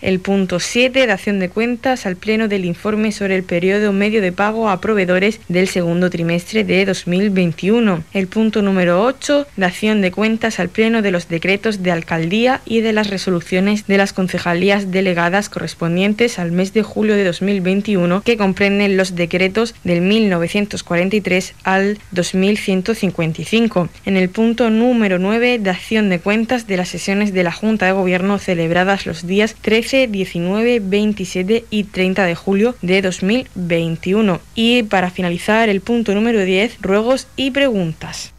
el 0.01 0.19
punto 0.21 0.59
7, 0.59 1.05
dación 1.05 1.39
de 1.39 1.49
cuentas 1.49 2.05
al 2.07 2.15
pleno 2.15 2.47
del 2.47 2.65
informe 2.65 3.11
sobre 3.11 3.35
el 3.35 3.43
periodo 3.43 3.93
medio 3.93 4.21
de 4.21 4.31
pago 4.31 4.69
a 4.69 4.81
proveedores 4.81 5.39
del 5.47 5.67
segundo 5.67 6.09
trimestre 6.09 6.63
de 6.63 6.83
2021. 6.85 8.03
El 8.13 8.27
punto 8.27 8.63
número 8.63 9.03
8, 9.03 9.45
dación 9.55 10.01
de 10.01 10.11
cuentas 10.11 10.59
al 10.59 10.69
pleno 10.69 11.03
de 11.03 11.11
los 11.11 11.27
decretos 11.27 11.83
de 11.83 11.91
alcaldía 11.91 12.61
y 12.65 12.81
de 12.81 12.93
las 12.93 13.09
resoluciones 13.11 13.85
de 13.85 13.97
las 13.97 14.13
concejalías 14.13 14.91
delegadas 14.91 15.49
correspondientes 15.49 16.39
al 16.39 16.51
mes 16.51 16.73
de 16.73 16.81
julio 16.81 17.15
de 17.15 17.23
2021 17.23 18.23
que 18.23 18.37
comprenden 18.37 18.97
los 18.97 19.15
decretos 19.15 19.75
del 19.83 20.01
1943 20.01 21.53
al 21.63 21.99
2155. 22.11 23.89
En 24.05 24.17
el 24.17 24.29
punto 24.29 24.71
número 24.71 25.19
9, 25.19 25.59
dación 25.59 26.09
de 26.09 26.19
cuentas 26.19 26.65
de 26.65 26.77
las 26.77 26.89
sesiones 26.89 27.31
de 27.31 27.43
la 27.43 27.51
Junta 27.51 27.85
de 27.85 27.91
Gobierno 27.91 28.39
celebradas 28.39 29.05
los 29.05 29.24
días 29.27 29.35
días 29.35 29.55
13, 29.61 30.07
19, 30.07 30.79
27 30.79 31.65
y 31.69 31.83
30 31.83 32.25
de 32.25 32.35
julio 32.35 32.75
de 32.81 33.01
2021. 33.01 34.39
Y 34.55 34.83
para 34.83 35.11
finalizar, 35.11 35.67
el 35.69 35.81
punto 35.81 36.15
número 36.15 36.39
10, 36.43 36.77
ruegos 36.81 37.27
y 37.35 37.51
preguntas. 37.51 38.33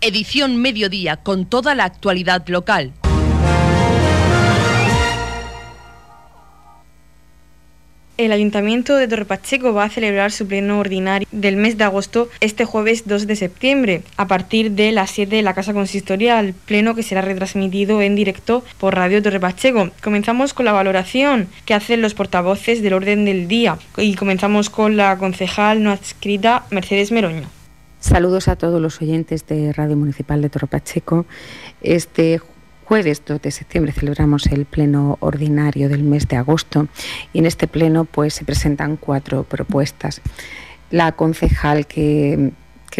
Edición 0.00 0.56
Mediodía 0.56 1.16
con 1.16 1.46
toda 1.46 1.74
la 1.74 1.84
actualidad 1.84 2.46
local. 2.48 2.92
El 8.18 8.32
Ayuntamiento 8.32 8.96
de 8.96 9.06
Torre 9.06 9.26
Pacheco 9.26 9.72
va 9.72 9.84
a 9.84 9.90
celebrar 9.90 10.32
su 10.32 10.48
pleno 10.48 10.80
ordinario 10.80 11.28
del 11.30 11.56
mes 11.56 11.78
de 11.78 11.84
agosto 11.84 12.28
este 12.40 12.64
jueves 12.64 13.06
2 13.06 13.28
de 13.28 13.36
septiembre, 13.36 14.02
a 14.16 14.26
partir 14.26 14.72
de 14.72 14.90
las 14.90 15.12
7 15.12 15.36
de 15.36 15.42
la 15.42 15.54
Casa 15.54 15.72
Consistorial, 15.72 16.52
pleno 16.64 16.96
que 16.96 17.04
será 17.04 17.22
retransmitido 17.22 18.02
en 18.02 18.16
directo 18.16 18.64
por 18.78 18.96
Radio 18.96 19.22
Torre 19.22 19.38
Pacheco. 19.38 19.90
Comenzamos 20.02 20.52
con 20.52 20.64
la 20.64 20.72
valoración 20.72 21.46
que 21.64 21.74
hacen 21.74 22.02
los 22.02 22.14
portavoces 22.14 22.82
del 22.82 22.94
orden 22.94 23.24
del 23.24 23.46
día 23.46 23.78
y 23.96 24.16
comenzamos 24.16 24.68
con 24.68 24.96
la 24.96 25.16
concejal 25.16 25.84
no 25.84 25.92
adscrita 25.92 26.66
Mercedes 26.72 27.12
Meroño. 27.12 27.48
Saludos 28.00 28.48
a 28.48 28.56
todos 28.56 28.82
los 28.82 29.00
oyentes 29.00 29.46
de 29.46 29.72
Radio 29.72 29.96
Municipal 29.96 30.42
de 30.42 30.48
Torre 30.48 30.66
Pacheco. 30.66 31.24
Este 31.82 32.40
jueves 32.88 33.22
2 33.26 33.42
de 33.42 33.50
septiembre 33.50 33.92
celebramos 33.92 34.46
el 34.46 34.64
pleno 34.64 35.18
ordinario 35.20 35.90
del 35.90 36.04
mes 36.04 36.26
de 36.26 36.36
agosto 36.36 36.88
y 37.34 37.40
en 37.40 37.44
este 37.44 37.68
pleno 37.68 38.06
pues 38.06 38.32
se 38.32 38.46
presentan 38.46 38.96
cuatro 38.96 39.42
propuestas. 39.42 40.22
La 40.90 41.12
concejal 41.12 41.86
que, 41.86 42.52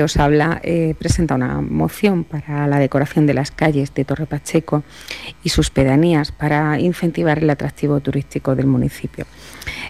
os 0.05 0.16
habla 0.18 0.61
eh, 0.62 0.94
presenta 0.98 1.35
una 1.35 1.62
moción 1.62 2.22
para 2.22 2.66
la 2.66 2.79
decoración 2.79 3.27
de 3.27 3.33
las 3.33 3.51
calles 3.51 3.94
de 3.94 4.05
Torre 4.05 4.27
Pacheco 4.27 4.85
y 5.42 5.48
sus 5.48 5.70
pedanías 5.70 6.33
para 6.33 6.79
incentivar 6.79 7.38
el 7.38 7.48
atractivo 7.48 7.98
turístico 8.01 8.55
del 8.55 8.66
municipio. 8.66 9.24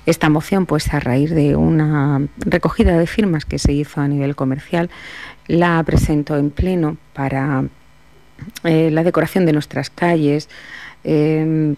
Esta 0.07 0.31
moción, 0.31 0.65
pues 0.65 0.95
a 0.95 1.01
raíz 1.01 1.31
de 1.33 1.57
una 1.57 2.27
recogida 2.39 2.97
de 2.97 3.07
firmas 3.09 3.45
que 3.45 3.59
se 3.59 3.73
hizo 3.73 4.01
a 4.01 4.07
nivel 4.07 4.37
comercial, 4.37 4.91
la 5.49 5.83
presentó 5.83 6.39
en 6.39 6.51
pleno 6.51 6.97
para 7.13 7.65
eh, 8.65 8.91
la 8.91 9.05
decoración 9.05 9.47
de 9.47 9.53
nuestras 9.53 9.91
calles, 9.91 10.49
em, 11.05 11.77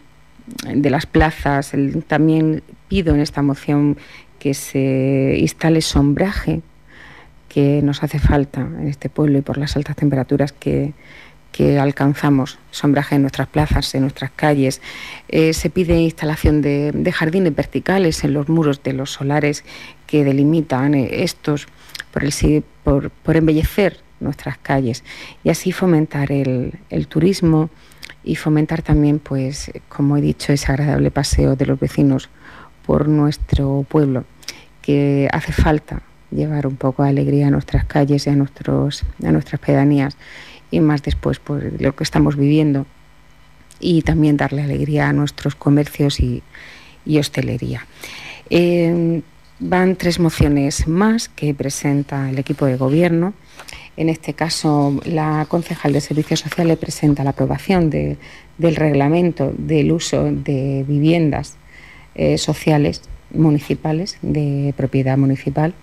de 0.65 0.91
las 0.91 1.07
plazas, 1.07 1.73
también 2.09 2.63
pido 2.89 3.15
en 3.15 3.21
esta 3.21 3.43
moción 3.43 3.97
que 4.39 4.55
se 4.55 5.37
instale 5.39 5.81
sombraje 5.81 6.63
que 7.49 7.83
nos 7.83 8.03
hace 8.03 8.19
falta 8.19 8.61
en 8.61 8.89
este 8.89 9.11
pueblo 9.11 9.39
y 9.39 9.43
por 9.43 9.59
las 9.59 9.77
altas 9.77 9.97
temperaturas 9.97 10.53
que, 10.53 10.95
alcanzamos, 11.79 12.59
sombraje 12.71 13.17
en 13.17 13.23
nuestras 13.23 13.47
plazas, 13.49 13.95
en 13.95 14.03
nuestras 14.03 14.31
calles. 14.31 14.81
Eh, 15.29 15.53
se 15.53 15.69
pide 15.69 16.01
instalación 16.01 16.63
de, 16.63 17.13
jardines 17.13 17.55
verticales 17.55 18.25
en 18.25 18.33
los 18.33 18.49
muros 18.49 18.83
de 18.83 18.95
los 18.95 19.11
solares 19.11 19.63
que 20.07 20.25
delimitan 20.25 20.95
eh, 20.95 21.23
estos 21.23 21.67
por, 22.13 22.25
el, 22.25 22.65
por, 22.83 23.11
por 23.11 23.37
embellecer 23.37 23.99
nuestras 24.21 24.59
calles 24.59 25.05
y 25.45 25.51
así 25.51 25.73
fomentar 25.73 26.31
el, 26.33 26.73
turismo 27.09 27.71
y 28.23 28.37
fomentar 28.37 28.83
también, 28.83 29.19
pues, 29.19 29.71
como 29.89 30.17
he 30.17 30.21
dicho, 30.21 30.53
ese 30.53 30.71
agradable 30.71 31.11
paseo 31.11 31.57
de 31.57 31.67
los 31.67 31.81
vecinos 31.81 32.29
por 32.87 33.09
nuestro 33.09 33.85
pueblo, 33.89 34.25
que 34.83 35.29
hace 35.33 35.53
falta 35.53 36.03
llevar 36.31 36.67
un 36.67 36.77
poco 36.77 37.03
de 37.03 37.09
alegría 37.09 37.49
a 37.49 37.51
nuestras 37.51 37.85
calles 37.85 38.27
y 38.27 38.31
a, 38.31 38.37
nuestros, 38.37 39.05
a 39.25 39.33
nuestras 39.33 39.61
pedanías 39.61 40.17
y 40.71 40.81
más 40.81 41.03
después 41.03 41.39
por 41.39 41.81
lo 41.81 41.97
que 41.97 42.05
estamos 42.05 42.37
viviendo 42.37 42.87
y 43.81 44.03
también 44.03 44.37
darle 44.37 44.63
alegría 44.63 45.09
a 45.09 45.13
nuestros 45.13 45.55
comercios 45.55 46.21
y, 46.21 46.43
hostelería. 47.19 47.87
Eh, 48.51 49.23
van 49.61 49.97
tres 49.97 50.19
mociones 50.19 50.89
más 50.89 51.29
que 51.29 51.55
presenta 51.55 52.31
el 52.31 52.39
equipo 52.39 52.67
de 52.67 52.77
gobierno. 52.77 53.35
En 54.01 54.09
este 54.09 54.33
caso, 54.33 54.99
la 55.05 55.45
concejal 55.47 55.93
de 55.93 56.01
Servicios 56.01 56.41
Sociales 56.41 56.79
presenta 56.79 57.23
la 57.23 57.31
aprobación 57.31 57.91
del 57.91 58.17
reglamento 58.59 59.53
del 59.59 59.93
uso 59.93 60.25
de 60.25 60.87
viviendas 60.89 61.59
eh, 62.15 62.39
sociales 62.39 63.03
municipales, 63.31 64.17
de 64.23 64.73
propiedad 64.75 65.19
municipal, 65.19 65.75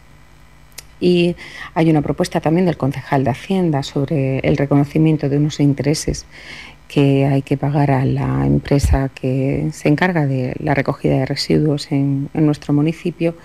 y 1.00 1.36
hay 1.76 1.92
una 1.92 2.02
propuesta 2.02 2.42
también 2.42 2.66
del 2.66 2.76
concejal 2.76 3.24
de 3.24 3.30
Hacienda 3.30 3.84
sobre 3.84 4.40
el 4.40 4.58
reconocimiento 4.58 5.30
de 5.30 5.38
unos 5.38 5.60
intereses 5.60 6.26
que 6.88 7.28
hay 7.28 7.44
que 7.44 7.56
pagar 7.56 7.92
a 7.92 8.04
la 8.04 8.48
empresa 8.48 9.10
que 9.10 9.70
se 9.74 9.90
encarga 9.90 10.26
de 10.26 10.56
la 10.58 10.74
recogida 10.74 11.20
de 11.20 11.28
residuos 11.28 11.92
en, 11.92 12.32
nuestro 12.34 12.74
municipio. 12.74 13.36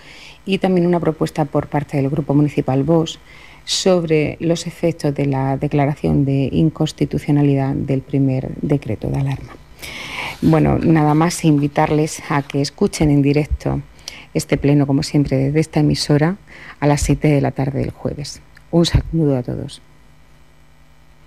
Y 0.47 0.57
también 0.57 0.87
una 0.87 0.99
propuesta 0.99 1.45
por 1.45 1.67
parte 1.67 1.97
del 1.97 2.09
Grupo 2.09 2.33
Municipal 2.33 2.83
VOS 2.83 3.19
sobre 3.65 4.37
los 4.39 4.67
efectos 4.67 5.13
de 5.15 5.25
la 5.25 5.57
declaración 5.57 6.25
de 6.25 6.49
inconstitucionalidad 6.51 7.73
del 7.73 8.01
primer 8.01 8.49
decreto 8.61 9.09
de 9.09 9.19
alarma. 9.19 9.55
Bueno, 10.41 10.77
nada 10.79 11.13
más 11.13 11.45
invitarles 11.45 12.21
a 12.29 12.41
que 12.41 12.61
escuchen 12.61 13.09
en 13.09 13.21
directo 13.21 13.81
este 14.33 14.57
pleno, 14.57 14.87
como 14.87 15.03
siempre, 15.03 15.37
desde 15.37 15.59
esta 15.59 15.79
emisora 15.79 16.37
a 16.79 16.87
las 16.87 17.01
7 17.01 17.27
de 17.27 17.41
la 17.41 17.51
tarde 17.51 17.79
del 17.79 17.91
jueves. 17.91 18.41
Un 18.71 18.85
saludo 18.85 19.37
a 19.37 19.43
todos. 19.43 19.81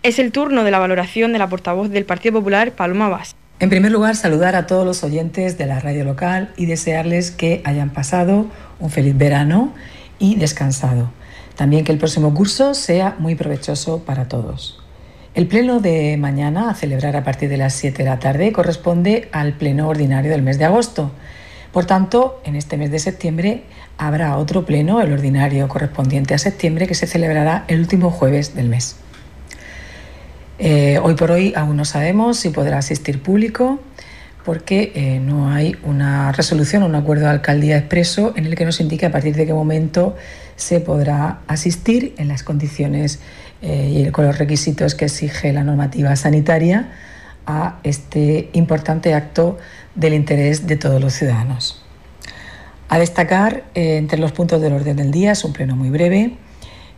Es 0.02 0.18
el 0.18 0.32
turno 0.32 0.64
de 0.64 0.70
la 0.70 0.78
valoración 0.78 1.32
de 1.32 1.38
la 1.38 1.48
portavoz 1.48 1.90
del 1.90 2.04
Partido 2.04 2.34
Popular, 2.34 2.72
Paloma 2.72 3.08
Vaz. 3.08 3.34
En 3.58 3.70
primer 3.70 3.90
lugar, 3.90 4.16
saludar 4.16 4.54
a 4.54 4.66
todos 4.66 4.84
los 4.84 5.02
oyentes 5.02 5.56
de 5.56 5.66
la 5.66 5.80
radio 5.80 6.04
local 6.04 6.52
y 6.56 6.66
desearles 6.66 7.30
que 7.30 7.62
hayan 7.64 7.90
pasado 7.90 8.46
un 8.78 8.90
feliz 8.90 9.16
verano 9.16 9.72
y 10.18 10.36
descansado. 10.36 11.10
También 11.56 11.84
que 11.84 11.92
el 11.92 11.98
próximo 11.98 12.32
curso 12.34 12.74
sea 12.74 13.16
muy 13.18 13.34
provechoso 13.34 14.00
para 14.00 14.28
todos. 14.28 14.78
El 15.34 15.46
pleno 15.46 15.80
de 15.80 16.16
mañana, 16.16 16.70
a 16.70 16.74
celebrar 16.74 17.16
a 17.16 17.24
partir 17.24 17.48
de 17.48 17.56
las 17.56 17.74
7 17.74 18.02
de 18.02 18.08
la 18.08 18.18
tarde, 18.18 18.52
corresponde 18.52 19.28
al 19.32 19.54
pleno 19.54 19.88
ordinario 19.88 20.30
del 20.30 20.42
mes 20.42 20.58
de 20.58 20.64
agosto. 20.64 21.10
Por 21.72 21.84
tanto, 21.84 22.40
en 22.44 22.56
este 22.56 22.76
mes 22.76 22.90
de 22.90 22.98
septiembre 22.98 23.64
habrá 23.98 24.38
otro 24.38 24.64
pleno, 24.64 25.00
el 25.00 25.12
ordinario 25.12 25.68
correspondiente 25.68 26.32
a 26.32 26.38
septiembre, 26.38 26.86
que 26.86 26.94
se 26.94 27.06
celebrará 27.06 27.64
el 27.68 27.80
último 27.80 28.10
jueves 28.10 28.54
del 28.54 28.68
mes. 28.68 28.96
Eh, 30.58 30.98
hoy 31.02 31.14
por 31.14 31.30
hoy 31.30 31.52
aún 31.54 31.76
no 31.76 31.84
sabemos 31.84 32.38
si 32.38 32.48
podrá 32.48 32.78
asistir 32.78 33.22
público 33.22 33.78
porque 34.46 34.92
eh, 34.94 35.18
no 35.18 35.50
hay 35.50 35.76
una 35.82 36.32
resolución 36.32 36.82
un 36.82 36.94
acuerdo 36.94 37.24
de 37.24 37.30
alcaldía 37.30 37.76
expreso 37.76 38.32
en 38.36 38.46
el 38.46 38.54
que 38.54 38.64
nos 38.64 38.80
indique 38.80 39.04
a 39.04 39.10
partir 39.10 39.34
de 39.34 39.44
qué 39.44 39.52
momento 39.52 40.16
se 40.56 40.80
podrá 40.80 41.40
asistir 41.46 42.14
en 42.18 42.28
las 42.28 42.42
condiciones 42.42 43.20
eh, 43.62 44.04
y 44.06 44.10
con 44.10 44.26
los 44.26 44.38
requisitos 44.38 44.94
que 44.94 45.06
exige 45.06 45.52
la 45.52 45.64
normativa 45.64 46.14
sanitaria 46.16 46.92
a 47.46 47.78
este 47.84 48.50
importante 48.52 49.14
acto 49.14 49.58
del 49.94 50.14
interés 50.14 50.66
de 50.66 50.76
todos 50.76 51.00
los 51.00 51.14
ciudadanos. 51.14 51.82
A 52.88 52.98
destacar, 52.98 53.64
eh, 53.74 53.96
entre 53.96 54.18
los 54.18 54.32
puntos 54.32 54.60
del 54.60 54.72
orden 54.72 54.96
del 54.96 55.10
día, 55.10 55.32
es 55.32 55.44
un 55.44 55.52
pleno 55.52 55.76
muy 55.76 55.90
breve. 55.90 56.36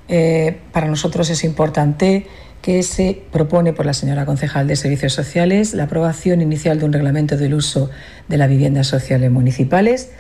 Eh, 0.09 0.59
para 0.73 0.89
nosotros 0.89 1.31
es 1.31 1.45
importante 1.45 2.27
que 2.63 2.83
se 2.83 3.23
propone 3.31 3.73
por 3.73 3.87
la 3.87 3.95
señora 3.95 4.27
concejal 4.27 4.67
de 4.67 4.75
Servicios 4.75 5.13
Sociales 5.13 5.75
la 5.75 5.85
aprobación 5.85 6.41
inicial 6.41 6.79
de 6.79 6.87
un 6.87 6.93
reglamento 6.93 7.37
del 7.37 7.55
uso 7.55 7.91
de 8.27 8.37
las 8.37 8.49
viviendas 8.49 8.87
sociales 8.87 9.31
municipales 9.31 10.11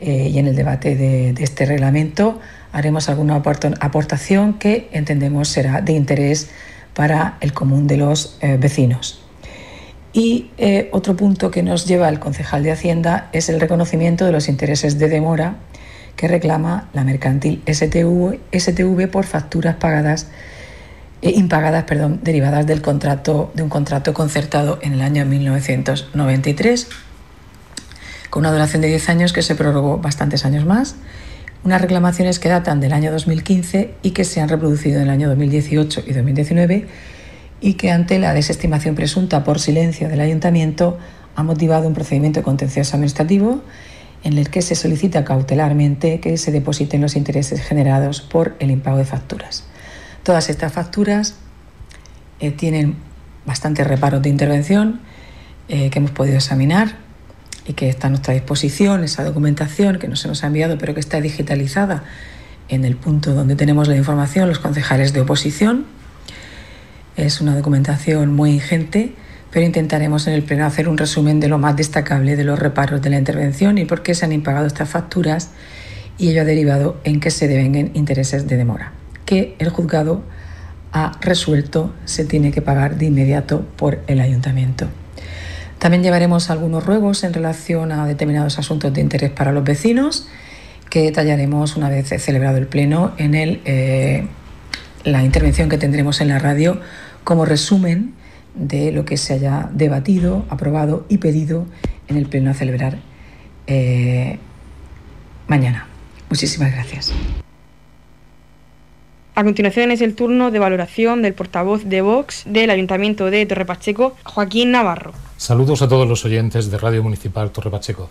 y 0.00 0.38
en 0.38 0.48
el 0.48 0.56
debate 0.56 0.96
de, 0.96 1.34
este 1.38 1.66
reglamento 1.66 2.40
haremos 2.74 3.08
alguna 3.08 3.36
aportación 3.36 4.54
que 4.54 4.88
entendemos 4.92 5.48
será 5.48 5.80
de 5.80 5.92
interés 5.92 6.50
para 6.94 7.38
el 7.40 7.54
común 7.54 7.86
de 7.86 7.96
los 7.96 8.38
vecinos. 8.58 9.24
Y 10.14 10.52
eh, 10.58 10.88
otro 10.92 11.16
punto 11.16 11.50
que 11.50 11.64
nos 11.64 11.86
lleva 11.86 12.08
el 12.08 12.20
concejal 12.20 12.62
de 12.62 12.70
Hacienda 12.70 13.28
es 13.32 13.48
el 13.48 13.60
reconocimiento 13.60 14.24
de 14.24 14.30
los 14.30 14.48
intereses 14.48 14.96
de 15.00 15.08
demora 15.08 15.56
que 16.14 16.28
reclama 16.28 16.88
la 16.92 17.02
mercantil 17.02 17.60
STV, 17.66 18.38
STV 18.56 19.08
por 19.10 19.24
facturas 19.24 19.74
pagadas 19.74 20.28
eh, 21.20 21.32
impagadas, 21.34 21.82
perdón, 21.82 22.20
derivadas 22.22 22.64
del 22.64 22.80
contrato 22.80 23.50
de 23.54 23.64
un 23.64 23.68
contrato 23.68 24.14
concertado 24.14 24.78
en 24.82 24.92
el 24.92 25.02
año 25.02 25.26
1993 25.26 26.86
con 28.30 28.42
una 28.42 28.52
duración 28.52 28.82
de 28.82 28.88
10 28.88 29.08
años 29.08 29.32
que 29.32 29.42
se 29.42 29.56
prorrogó 29.56 29.98
bastantes 29.98 30.44
años 30.44 30.64
más, 30.64 30.94
unas 31.64 31.80
reclamaciones 31.80 32.38
que 32.38 32.48
datan 32.48 32.80
del 32.80 32.92
año 32.92 33.10
2015 33.10 33.94
y 34.02 34.10
que 34.10 34.24
se 34.24 34.40
han 34.40 34.48
reproducido 34.48 34.96
en 34.96 35.04
el 35.04 35.10
año 35.10 35.28
2018 35.28 36.04
y 36.06 36.12
2019 36.12 36.86
y 37.60 37.74
que 37.74 37.90
ante 37.90 38.18
la 38.18 38.34
desestimación 38.34 38.94
presunta 38.94 39.44
por 39.44 39.58
silencio 39.58 40.08
del 40.08 40.20
ayuntamiento 40.20 40.98
ha 41.34 41.42
motivado 41.42 41.88
un 41.88 41.94
procedimiento 41.94 42.42
contencioso 42.42 42.96
administrativo 42.96 43.62
en 44.22 44.36
el 44.38 44.50
que 44.50 44.62
se 44.62 44.74
solicita 44.74 45.24
cautelarmente 45.24 46.20
que 46.20 46.36
se 46.36 46.52
depositen 46.52 47.00
los 47.00 47.16
intereses 47.16 47.62
generados 47.62 48.20
por 48.20 48.54
el 48.58 48.70
impago 48.70 48.98
de 48.98 49.04
facturas. 49.04 49.64
Todas 50.22 50.50
estas 50.50 50.72
facturas 50.72 51.36
eh, 52.40 52.50
tienen 52.50 52.96
bastantes 53.46 53.86
reparos 53.86 54.22
de 54.22 54.28
intervención 54.28 55.00
eh, 55.68 55.88
que 55.88 55.98
hemos 55.98 56.10
podido 56.10 56.36
examinar 56.36 57.03
y 57.66 57.72
que 57.72 57.88
está 57.88 58.08
a 58.08 58.10
nuestra 58.10 58.34
disposición, 58.34 59.04
esa 59.04 59.24
documentación 59.24 59.98
que 59.98 60.08
no 60.08 60.16
se 60.16 60.28
nos 60.28 60.44
ha 60.44 60.48
enviado 60.48 60.78
pero 60.78 60.94
que 60.94 61.00
está 61.00 61.20
digitalizada 61.20 62.04
en 62.68 62.84
el 62.84 62.96
punto 62.96 63.34
donde 63.34 63.56
tenemos 63.56 63.88
la 63.88 63.96
información 63.96 64.48
los 64.48 64.58
concejales 64.58 65.12
de 65.12 65.20
oposición 65.20 65.86
es 67.16 67.40
una 67.40 67.54
documentación 67.54 68.32
muy 68.32 68.50
ingente, 68.50 69.12
pero 69.52 69.64
intentaremos 69.64 70.26
en 70.26 70.34
el 70.34 70.42
pleno 70.42 70.66
hacer 70.66 70.88
un 70.88 70.98
resumen 70.98 71.38
de 71.38 71.48
lo 71.48 71.58
más 71.58 71.76
destacable 71.76 72.36
de 72.36 72.44
los 72.44 72.58
reparos 72.58 73.00
de 73.02 73.10
la 73.10 73.18
intervención 73.18 73.78
y 73.78 73.84
por 73.84 74.02
qué 74.02 74.14
se 74.14 74.24
han 74.24 74.32
impagado 74.32 74.66
estas 74.66 74.88
facturas 74.88 75.50
y 76.18 76.30
ello 76.30 76.42
ha 76.42 76.44
derivado 76.44 77.00
en 77.04 77.20
que 77.20 77.30
se 77.30 77.46
devenguen 77.46 77.92
intereses 77.94 78.48
de 78.48 78.56
demora, 78.56 78.92
que 79.26 79.54
el 79.58 79.68
juzgado 79.68 80.24
ha 80.92 81.18
resuelto 81.20 81.92
se 82.04 82.24
tiene 82.24 82.50
que 82.52 82.62
pagar 82.62 82.96
de 82.96 83.06
inmediato 83.06 83.66
por 83.76 84.00
el 84.06 84.20
ayuntamiento. 84.20 84.88
También 85.78 86.02
llevaremos 86.02 86.50
algunos 86.50 86.84
ruegos 86.84 87.24
en 87.24 87.34
relación 87.34 87.92
a 87.92 88.06
determinados 88.06 88.58
asuntos 88.58 88.92
de 88.92 89.00
interés 89.00 89.30
para 89.30 89.52
los 89.52 89.64
vecinos 89.64 90.28
que 90.88 91.02
detallaremos 91.02 91.76
una 91.76 91.88
vez 91.88 92.08
celebrado 92.22 92.56
el 92.56 92.66
pleno 92.66 93.12
en 93.18 93.34
el, 93.34 93.60
eh, 93.64 94.26
la 95.02 95.22
intervención 95.22 95.68
que 95.68 95.76
tendremos 95.76 96.20
en 96.20 96.28
la 96.28 96.38
radio 96.38 96.80
como 97.24 97.44
resumen 97.44 98.14
de 98.54 98.92
lo 98.92 99.04
que 99.04 99.16
se 99.16 99.34
haya 99.34 99.68
debatido, 99.72 100.44
aprobado 100.48 101.04
y 101.08 101.18
pedido 101.18 101.66
en 102.08 102.16
el 102.16 102.26
pleno 102.26 102.50
a 102.50 102.54
celebrar 102.54 102.98
eh, 103.66 104.38
mañana. 105.48 105.88
Muchísimas 106.30 106.72
gracias. 106.72 107.12
A 109.36 109.42
continuación 109.42 109.90
es 109.90 110.00
el 110.00 110.14
turno 110.14 110.52
de 110.52 110.60
valoración 110.60 111.20
del 111.20 111.34
portavoz 111.34 111.82
de 111.82 112.02
Vox 112.02 112.44
del 112.46 112.70
Ayuntamiento 112.70 113.32
de 113.32 113.44
Torre 113.46 113.64
Pacheco, 113.64 114.14
Joaquín 114.22 114.70
Navarro. 114.70 115.12
Saludos 115.36 115.82
a 115.82 115.88
todos 115.88 116.06
los 116.06 116.24
oyentes 116.24 116.70
de 116.70 116.78
Radio 116.78 117.02
Municipal 117.02 117.50
Torre 117.50 117.68
Pacheco. 117.68 118.10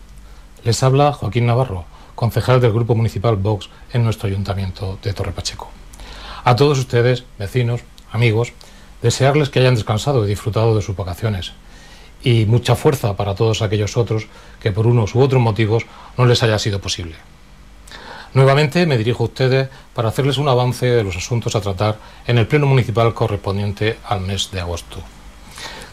Les 0.65 0.83
habla 0.83 1.13
Joaquín 1.13 1.45
Navarro, 1.45 1.85
concejal 2.15 2.59
del 2.59 2.73
Grupo 2.73 2.93
Municipal 2.93 3.37
Vox 3.37 3.69
en 3.93 4.03
nuestro 4.03 4.27
Ayuntamiento 4.27 4.99
de 5.01 5.13
Torre 5.13 5.31
Pacheco. 5.31 5.71
A 6.43 6.57
todos 6.57 6.77
ustedes, 6.77 7.23
vecinos, 7.39 7.79
amigos, 8.11 8.51
desearles 9.01 9.49
que 9.49 9.59
hayan 9.59 9.75
descansado 9.75 10.25
y 10.25 10.27
disfrutado 10.27 10.75
de 10.75 10.81
sus 10.81 10.97
vacaciones 10.97 11.53
y 12.21 12.45
mucha 12.47 12.75
fuerza 12.75 13.15
para 13.15 13.33
todos 13.33 13.61
aquellos 13.61 13.95
otros 13.95 14.27
que 14.59 14.73
por 14.73 14.87
unos 14.87 15.15
u 15.15 15.21
otros 15.21 15.41
motivos 15.41 15.85
no 16.17 16.25
les 16.25 16.43
haya 16.43 16.59
sido 16.59 16.81
posible. 16.81 17.15
Nuevamente 18.33 18.87
me 18.87 18.97
dirijo 18.97 19.23
a 19.23 19.27
ustedes 19.27 19.69
para 19.93 20.09
hacerles 20.09 20.39
un 20.39 20.49
avance 20.49 20.87
de 20.87 21.03
los 21.03 21.15
asuntos 21.15 21.55
a 21.55 21.61
tratar 21.61 21.99
en 22.25 22.39
el 22.39 22.47
Pleno 22.47 22.65
Municipal 22.65 23.13
correspondiente 23.13 23.99
al 24.05 24.21
mes 24.21 24.49
de 24.51 24.59
agosto. 24.59 24.97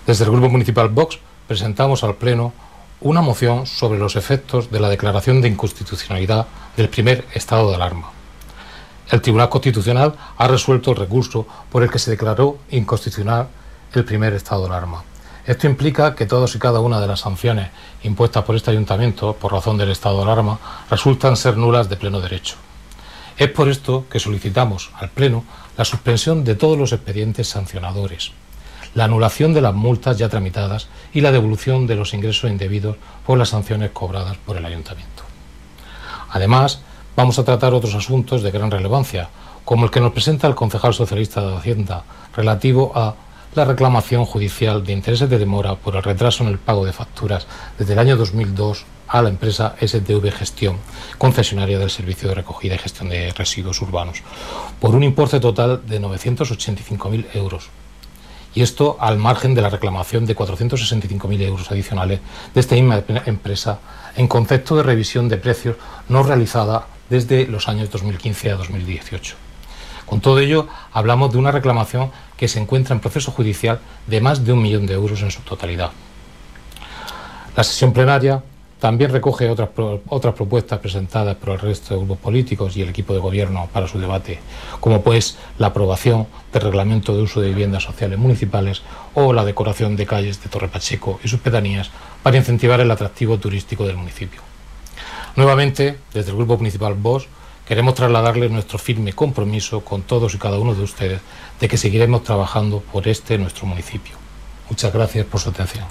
Desde 0.06 0.24
el 0.24 0.30
Grupo 0.30 0.48
Municipal 0.48 0.88
Vox 0.88 1.18
presentamos 1.46 2.02
al 2.02 2.14
Pleno 2.14 2.54
una 3.02 3.20
moción 3.20 3.66
sobre 3.66 3.98
los 3.98 4.16
efectos 4.16 4.70
de 4.70 4.80
la 4.80 4.88
declaración 4.88 5.42
de 5.42 5.48
inconstitucionalidad 5.48 6.46
del 6.78 6.88
primer 6.88 7.26
estado 7.34 7.68
de 7.68 7.76
alarma. 7.76 8.10
El 9.10 9.20
Tribunal 9.20 9.50
Constitucional 9.50 10.14
ha 10.38 10.48
resuelto 10.48 10.92
el 10.92 10.96
recurso 10.96 11.46
por 11.70 11.82
el 11.82 11.90
que 11.90 11.98
se 11.98 12.12
declaró 12.12 12.56
inconstitucional 12.70 13.48
el 13.92 14.04
primer 14.06 14.32
estado 14.32 14.62
de 14.62 14.68
alarma. 14.68 15.04
Esto 15.46 15.66
implica 15.66 16.14
que 16.14 16.26
todas 16.26 16.54
y 16.54 16.58
cada 16.58 16.80
una 16.80 17.00
de 17.00 17.06
las 17.06 17.20
sanciones 17.20 17.70
impuestas 18.02 18.44
por 18.44 18.56
este 18.56 18.70
ayuntamiento 18.70 19.34
por 19.34 19.52
razón 19.52 19.78
del 19.78 19.90
estado 19.90 20.18
de 20.18 20.22
alarma 20.22 20.58
resultan 20.90 21.36
ser 21.36 21.56
nulas 21.56 21.88
de 21.88 21.96
pleno 21.96 22.20
derecho. 22.20 22.56
Es 23.36 23.48
por 23.50 23.68
esto 23.68 24.04
que 24.10 24.20
solicitamos 24.20 24.90
al 24.94 25.08
Pleno 25.08 25.44
la 25.78 25.86
suspensión 25.86 26.44
de 26.44 26.56
todos 26.56 26.76
los 26.76 26.92
expedientes 26.92 27.48
sancionadores, 27.48 28.32
la 28.94 29.04
anulación 29.04 29.54
de 29.54 29.62
las 29.62 29.74
multas 29.74 30.18
ya 30.18 30.28
tramitadas 30.28 30.88
y 31.14 31.22
la 31.22 31.32
devolución 31.32 31.86
de 31.86 31.96
los 31.96 32.12
ingresos 32.12 32.50
indebidos 32.50 32.96
por 33.24 33.38
las 33.38 33.48
sanciones 33.48 33.92
cobradas 33.92 34.36
por 34.44 34.58
el 34.58 34.66
ayuntamiento. 34.66 35.22
Además, 36.28 36.82
vamos 37.16 37.38
a 37.38 37.44
tratar 37.44 37.72
otros 37.72 37.94
asuntos 37.94 38.42
de 38.42 38.50
gran 38.50 38.70
relevancia, 38.70 39.30
como 39.64 39.86
el 39.86 39.90
que 39.90 40.00
nos 40.00 40.12
presenta 40.12 40.46
el 40.46 40.54
concejal 40.54 40.92
socialista 40.92 41.40
de 41.40 41.56
Hacienda 41.56 42.04
relativo 42.36 42.92
a 42.94 43.14
la 43.54 43.64
reclamación 43.64 44.24
judicial 44.24 44.84
de 44.84 44.92
intereses 44.92 45.28
de 45.28 45.38
demora 45.38 45.74
por 45.74 45.96
el 45.96 46.02
retraso 46.02 46.44
en 46.44 46.50
el 46.50 46.58
pago 46.58 46.84
de 46.84 46.92
facturas 46.92 47.46
desde 47.78 47.94
el 47.94 47.98
año 47.98 48.16
2002 48.16 48.84
a 49.08 49.22
la 49.22 49.28
empresa 49.28 49.74
STV 49.80 50.30
Gestión, 50.30 50.76
concesionaria 51.18 51.78
del 51.78 51.90
servicio 51.90 52.28
de 52.28 52.36
recogida 52.36 52.76
y 52.76 52.78
gestión 52.78 53.08
de 53.08 53.32
residuos 53.32 53.82
urbanos, 53.82 54.22
por 54.78 54.94
un 54.94 55.02
importe 55.02 55.40
total 55.40 55.82
de 55.84 56.00
985.000 56.00 57.26
euros. 57.34 57.70
Y 58.54 58.62
esto 58.62 58.96
al 59.00 59.18
margen 59.18 59.54
de 59.54 59.62
la 59.62 59.70
reclamación 59.70 60.26
de 60.26 60.36
465.000 60.36 61.42
euros 61.42 61.70
adicionales 61.72 62.20
de 62.54 62.60
esta 62.60 62.76
misma 62.76 63.02
empresa 63.26 63.80
en 64.16 64.28
concepto 64.28 64.76
de 64.76 64.84
revisión 64.84 65.28
de 65.28 65.38
precios 65.38 65.76
no 66.08 66.22
realizada 66.22 66.86
desde 67.08 67.46
los 67.46 67.68
años 67.68 67.90
2015 67.90 68.52
a 68.52 68.56
2018. 68.56 69.49
Con 70.10 70.20
todo 70.20 70.40
ello, 70.40 70.66
hablamos 70.92 71.30
de 71.30 71.38
una 71.38 71.52
reclamación 71.52 72.10
que 72.36 72.48
se 72.48 72.58
encuentra 72.58 72.96
en 72.96 73.00
proceso 73.00 73.30
judicial 73.30 73.78
de 74.08 74.20
más 74.20 74.44
de 74.44 74.52
un 74.52 74.60
millón 74.60 74.84
de 74.84 74.94
euros 74.94 75.22
en 75.22 75.30
su 75.30 75.40
totalidad. 75.42 75.92
La 77.56 77.62
sesión 77.62 77.92
plenaria 77.92 78.42
también 78.80 79.12
recoge 79.12 79.48
otras, 79.48 79.68
otras 80.08 80.34
propuestas 80.34 80.80
presentadas 80.80 81.36
por 81.36 81.50
el 81.50 81.60
resto 81.60 81.94
de 81.94 82.00
grupos 82.00 82.18
políticos 82.18 82.76
y 82.76 82.82
el 82.82 82.88
equipo 82.88 83.14
de 83.14 83.20
gobierno 83.20 83.68
para 83.72 83.86
su 83.86 84.00
debate, 84.00 84.40
como 84.80 85.00
pues 85.00 85.38
la 85.58 85.68
aprobación 85.68 86.26
del 86.52 86.62
reglamento 86.62 87.14
de 87.14 87.22
uso 87.22 87.40
de 87.40 87.50
viviendas 87.50 87.84
sociales 87.84 88.18
municipales 88.18 88.82
o 89.14 89.32
la 89.32 89.44
decoración 89.44 89.94
de 89.94 90.06
calles 90.06 90.42
de 90.42 90.48
Torre 90.48 90.66
Pacheco 90.66 91.20
y 91.22 91.28
sus 91.28 91.38
pedanías 91.38 91.92
para 92.24 92.36
incentivar 92.36 92.80
el 92.80 92.90
atractivo 92.90 93.38
turístico 93.38 93.86
del 93.86 93.96
municipio. 93.96 94.40
Nuevamente, 95.36 95.98
desde 96.12 96.32
el 96.32 96.36
Grupo 96.36 96.56
Municipal 96.56 96.94
VOS, 96.94 97.28
Queremos 97.70 97.94
trasladarles 97.94 98.50
nuestro 98.50 98.78
firme 98.78 99.12
compromiso 99.12 99.84
con 99.84 100.02
todos 100.02 100.34
y 100.34 100.38
cada 100.38 100.58
uno 100.58 100.74
de 100.74 100.82
ustedes 100.82 101.20
de 101.60 101.68
que 101.68 101.76
seguiremos 101.76 102.24
trabajando 102.24 102.80
por 102.80 103.06
este 103.06 103.38
nuestro 103.38 103.64
municipio. 103.64 104.16
Muchas 104.68 104.92
gracias 104.92 105.24
por 105.24 105.38
su 105.38 105.50
atención. 105.50 105.84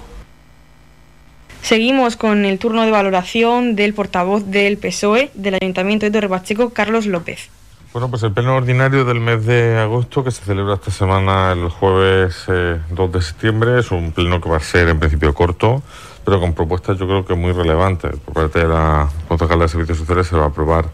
Seguimos 1.62 2.16
con 2.16 2.44
el 2.44 2.58
turno 2.58 2.82
de 2.82 2.90
valoración 2.90 3.76
del 3.76 3.94
portavoz 3.94 4.44
del 4.44 4.76
PSOE 4.76 5.30
del 5.32 5.54
Ayuntamiento 5.54 6.04
de 6.04 6.12
Torre 6.12 6.28
Pacheco, 6.28 6.68
Carlos 6.68 7.06
López. 7.06 7.48
Bueno, 7.94 8.10
pues 8.10 8.22
el 8.24 8.32
pleno 8.32 8.56
ordinario 8.56 9.06
del 9.06 9.20
mes 9.20 9.46
de 9.46 9.78
agosto, 9.78 10.22
que 10.22 10.32
se 10.32 10.44
celebra 10.44 10.74
esta 10.74 10.90
semana 10.90 11.52
el 11.52 11.70
jueves 11.70 12.44
2 12.46 12.54
eh, 12.54 12.80
de 13.10 13.22
septiembre, 13.22 13.80
es 13.80 13.90
un 13.90 14.12
pleno 14.12 14.38
que 14.38 14.50
va 14.50 14.58
a 14.58 14.60
ser 14.60 14.86
en 14.88 14.98
principio 14.98 15.32
corto, 15.32 15.82
pero 16.24 16.40
con 16.40 16.54
propuestas 16.54 16.98
yo 16.98 17.06
creo 17.06 17.24
que 17.24 17.34
muy 17.34 17.52
relevantes. 17.52 18.16
Por 18.18 18.34
parte 18.34 18.60
de 18.60 18.68
la 18.68 19.08
concejal 19.28 19.60
de 19.60 19.68
Servicios 19.68 19.98
Sociales 19.98 20.26
se 20.26 20.36
va 20.36 20.44
a 20.44 20.48
aprobar 20.48 20.86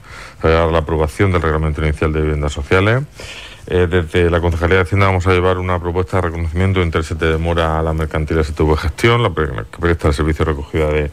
la 0.43 0.79
aprobación 0.79 1.33
del 1.33 1.43
reglamento 1.43 1.85
inicial 1.85 2.12
de 2.12 2.21
viviendas 2.21 2.53
sociales. 2.53 3.03
Eh, 3.69 3.89
desde 3.91 4.31
la 4.31 4.41
Concejalía 4.41 4.77
de 4.77 4.83
Hacienda 4.83 5.07
vamos 5.07 5.27
a 5.27 5.33
llevar 5.33 5.59
una 5.59 5.81
propuesta 5.81 6.19
de 6.19 6.29
reconocimiento 6.29 6.79
de 6.79 6.87
interés 6.87 7.19
de 7.19 7.33
demora 7.33 7.81
a 7.81 7.83
la 7.83 7.93
mercantil 7.93 8.37
de 8.37 8.45
gestión, 8.45 9.25
la 9.25 9.31
que 9.35 9.79
presta 9.81 10.07
el 10.07 10.15
servicio 10.15 10.45
de 10.45 10.53
recogida 10.53 10.87
de, 10.87 11.11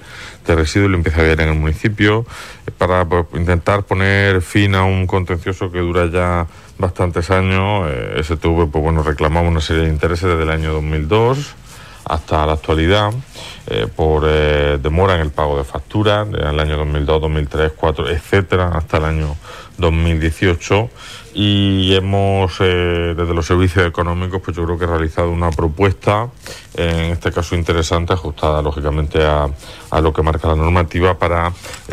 residuos 0.56 0.89
y 0.89 0.91
limpieza 0.91 1.23
diaria 1.23 1.45
en 1.45 1.54
el 1.54 1.60
municipio, 1.60 2.28
eh, 2.67 2.71
para 2.78 3.06
pues, 3.06 3.26
intentar 3.34 3.84
poner 3.84 4.43
fin 4.43 4.76
a 4.76 4.84
un 4.84 5.08
contencioso 5.08 5.71
que 5.71 5.80
dura 5.80 6.06
ya 6.06 6.45
bastantes 6.78 7.32
años. 7.32 7.88
Eh, 7.89 8.21
STV, 8.23 8.69
pues 8.69 8.84
bueno, 8.84 9.02
reclamamos 9.02 9.49
una 9.49 9.62
serie 9.62 9.84
de 9.84 9.89
intereses 9.89 10.30
desde 10.30 10.43
el 10.43 10.52
año 10.52 10.73
2002 10.73 11.56
hasta 12.05 12.45
la 12.45 12.53
actualidad 12.53 13.11
eh, 13.67 13.87
por 13.93 14.23
eh, 14.27 14.77
demora 14.81 15.15
en 15.15 15.21
el 15.21 15.31
pago 15.31 15.57
de 15.57 15.63
facturas 15.63 16.27
en 16.27 16.35
el 16.35 16.59
año 16.59 16.77
2002, 16.77 17.21
2003, 17.21 17.71
2004, 17.79 18.09
etcétera, 18.09 18.71
hasta 18.75 18.97
el 18.97 19.05
año 19.05 19.35
2018 19.77 20.89
y 21.33 21.95
hemos 21.95 22.57
eh, 22.59 23.15
desde 23.17 23.33
los 23.33 23.45
servicios 23.45 23.87
económicos 23.87 24.41
pues 24.43 24.55
yo 24.55 24.65
creo 24.65 24.77
que 24.77 24.83
he 24.83 24.87
realizado 24.87 25.31
una 25.31 25.49
propuesta 25.49 26.29
en 26.75 27.11
este 27.11 27.31
caso 27.31 27.55
interesante 27.55 28.13
ajustada 28.13 28.61
lógicamente 28.61 29.25
a, 29.25 29.49
lo 30.01 30.13
que 30.13 30.21
marca 30.21 30.49
la 30.49 30.55
normativa 30.55 31.17
para 31.17 31.51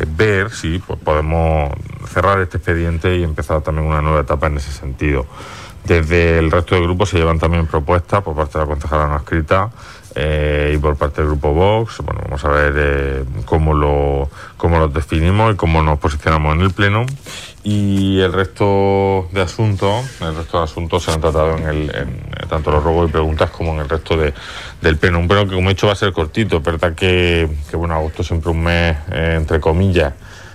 ver 0.08 0.50
si 0.50 0.78
pues, 0.80 0.98
podemos 0.98 1.72
cerrar 2.12 2.40
este 2.40 2.58
expediente 2.58 3.16
y 3.16 3.22
empezar 3.22 3.62
también 3.62 3.86
una 3.86 4.02
nueva 4.02 4.20
etapa 4.20 4.48
en 4.48 4.56
ese 4.56 4.72
sentido. 4.72 5.26
Desde 5.84 6.38
el 6.38 6.50
resto 6.50 6.74
del 6.74 6.84
grupo 6.84 7.06
se 7.06 7.18
llevan 7.18 7.38
también 7.38 7.66
propuestas 7.66 8.22
por 8.22 8.36
parte 8.36 8.58
de 8.58 8.64
la 8.64 8.70
concejala 8.70 9.06
no 9.06 9.16
escrita 9.16 9.70
eh, 10.14 10.72
y 10.74 10.78
por 10.78 10.96
parte 10.96 11.20
del 11.20 11.30
grupo 11.30 11.52
Vox. 11.52 11.98
Bueno, 11.98 12.20
vamos 12.24 12.44
a 12.44 12.48
ver 12.48 12.74
eh, 12.76 13.24
cómo, 13.44 13.74
lo, 13.74 14.28
cómo 14.56 14.78
los 14.78 14.92
definimos 14.92 15.54
y 15.54 15.56
cómo 15.56 15.82
nos 15.82 15.98
posicionamos 15.98 16.54
en 16.56 16.62
el 16.62 16.70
Pleno. 16.72 17.06
Y 17.62 18.20
el 18.20 18.32
resto 18.32 19.28
de 19.32 19.42
asuntos, 19.42 20.20
el 20.22 20.34
resto 20.34 20.58
de 20.58 20.64
asuntos 20.64 21.02
se 21.02 21.12
han 21.12 21.20
tratado 21.20 21.58
en, 21.58 21.68
el, 21.68 21.94
en 21.94 22.48
tanto 22.48 22.70
los 22.70 22.82
ruegos 22.82 23.10
y 23.10 23.12
preguntas 23.12 23.50
como 23.50 23.74
en 23.74 23.80
el 23.80 23.88
resto 23.88 24.16
de, 24.16 24.32
del 24.80 24.96
Pleno. 24.96 25.18
Un 25.18 25.28
pleno 25.28 25.46
que, 25.46 25.54
como 25.54 25.68
he 25.68 25.74
dicho, 25.74 25.86
va 25.86 25.92
a 25.92 25.96
ser 25.96 26.12
cortito. 26.12 26.60
Verdad 26.60 26.94
que, 26.94 27.48
que 27.68 27.76
bueno, 27.76 27.94
agosto 27.94 28.22
siempre 28.22 28.50
un 28.50 28.62
mes, 28.62 28.96
eh, 29.12 29.34
entre 29.36 29.60
comillas, 29.60 30.14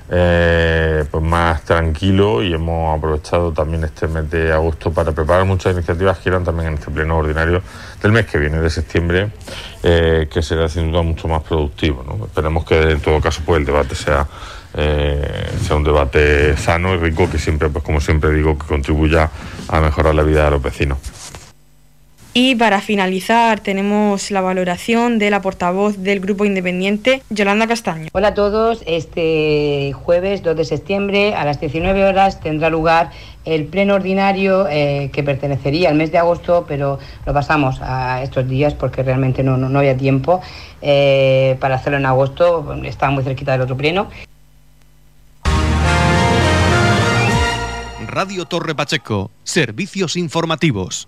eh, 0.09 1.03
pues 1.09 1.23
más 1.23 1.63
tranquilo 1.63 2.43
y 2.43 2.53
hemos 2.53 2.95
aprovechado 2.95 3.51
también 3.51 3.83
este 3.83 4.07
mes 4.07 4.29
de 4.29 4.51
agosto 4.51 4.91
para 4.91 5.11
preparar 5.11 5.45
muchas 5.45 5.73
iniciativas 5.73 6.19
que 6.19 6.29
irán 6.29 6.43
también 6.43 6.67
en 6.69 6.73
este 6.75 6.91
pleno 6.91 7.17
ordinario 7.17 7.61
del 8.01 8.11
mes 8.11 8.27
que 8.27 8.37
viene, 8.37 8.59
de 8.59 8.69
septiembre, 8.69 9.31
eh, 9.81 10.27
que 10.31 10.41
será 10.43 10.69
sin 10.69 10.91
duda 10.91 11.01
mucho 11.01 11.27
más 11.27 11.41
productivo. 11.41 12.03
Esperemos 12.25 12.65
que 12.65 12.91
en 12.91 12.99
todo 12.99 13.19
caso 13.19 13.41
pues, 13.45 13.59
el 13.59 13.65
debate 13.65 13.95
sea, 13.95 14.27
eh, 14.75 15.51
sea 15.65 15.75
un 15.75 15.83
debate 15.83 16.55
sano 16.55 16.93
y 16.93 16.97
rico 16.97 17.29
que 17.29 17.39
siempre, 17.39 17.69
pues 17.69 17.83
como 17.83 17.99
siempre 17.99 18.31
digo, 18.31 18.57
que 18.57 18.67
contribuya 18.67 19.29
a 19.67 19.79
mejorar 19.79 20.13
la 20.13 20.23
vida 20.23 20.45
de 20.45 20.51
los 20.51 20.61
vecinos. 20.61 20.99
Y 22.37 22.55
para 22.55 22.81
finalizar 22.81 23.61
tenemos 23.61 24.29
la 24.29 24.41
valoración 24.41 25.19
de 25.19 25.29
la 25.29 25.41
portavoz 25.41 25.99
del 25.99 26.19
Grupo 26.19 26.43
Independiente, 26.43 27.23
Yolanda 27.29 27.65
Castaño. 27.65 28.09
Hola 28.11 28.27
a 28.27 28.33
todos, 28.33 28.83
este 28.85 29.93
jueves 29.93 30.43
2 30.43 30.57
de 30.57 30.65
septiembre 30.65 31.33
a 31.33 31.45
las 31.45 31.61
19 31.61 32.03
horas 32.03 32.41
tendrá 32.41 32.69
lugar 32.69 33.11
el 33.45 33.63
pleno 33.63 33.93
ordinario 33.93 34.67
eh, 34.67 35.11
que 35.13 35.23
pertenecería 35.23 35.87
al 35.87 35.95
mes 35.95 36.11
de 36.11 36.17
agosto, 36.17 36.65
pero 36.67 36.99
lo 37.25 37.33
pasamos 37.33 37.79
a 37.81 38.21
estos 38.21 38.45
días 38.49 38.73
porque 38.73 39.01
realmente 39.01 39.41
no, 39.41 39.55
no, 39.55 39.79
había 39.79 39.95
tiempo 39.95 40.41
eh, 40.81 41.55
para 41.61 41.75
hacerlo 41.75 41.99
en 41.99 42.05
agosto, 42.05 42.75
está 42.83 43.09
muy 43.11 43.23
cerquita 43.23 43.53
del 43.53 43.61
otro 43.61 43.77
pleno. 43.77 44.09
Radio 48.07 48.43
Torre 48.43 48.75
Pacheco, 48.75 49.31
servicios 49.45 50.17
informativos. 50.17 51.07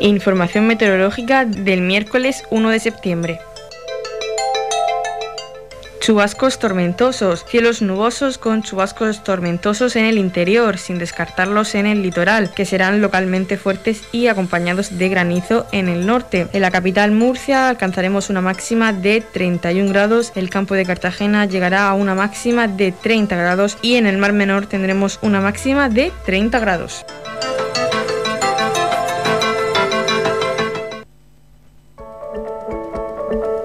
Información 0.00 0.66
meteorológica 0.66 1.44
del 1.44 1.80
miércoles 1.80 2.42
1 2.50 2.70
de 2.70 2.80
septiembre. 2.80 3.40
Chubascos 6.00 6.58
tormentosos, 6.58 7.46
cielos 7.46 7.80
nubosos 7.80 8.36
con 8.36 8.62
chubascos 8.62 9.24
tormentosos 9.24 9.96
en 9.96 10.04
el 10.04 10.18
interior, 10.18 10.76
sin 10.76 10.98
descartarlos 10.98 11.74
en 11.74 11.86
el 11.86 12.02
litoral, 12.02 12.50
que 12.52 12.66
serán 12.66 13.00
localmente 13.00 13.56
fuertes 13.56 14.02
y 14.12 14.26
acompañados 14.26 14.98
de 14.98 15.08
granizo 15.08 15.64
en 15.72 15.88
el 15.88 16.04
norte. 16.04 16.48
En 16.52 16.60
la 16.60 16.70
capital 16.70 17.12
Murcia 17.12 17.70
alcanzaremos 17.70 18.28
una 18.28 18.42
máxima 18.42 18.92
de 18.92 19.22
31 19.22 19.88
grados, 19.88 20.32
el 20.34 20.50
campo 20.50 20.74
de 20.74 20.84
Cartagena 20.84 21.46
llegará 21.46 21.88
a 21.88 21.94
una 21.94 22.14
máxima 22.14 22.68
de 22.68 22.92
30 22.92 23.34
grados 23.36 23.78
y 23.80 23.94
en 23.94 24.06
el 24.06 24.18
Mar 24.18 24.34
Menor 24.34 24.66
tendremos 24.66 25.18
una 25.22 25.40
máxima 25.40 25.88
de 25.88 26.12
30 26.26 26.58
grados. 26.58 27.06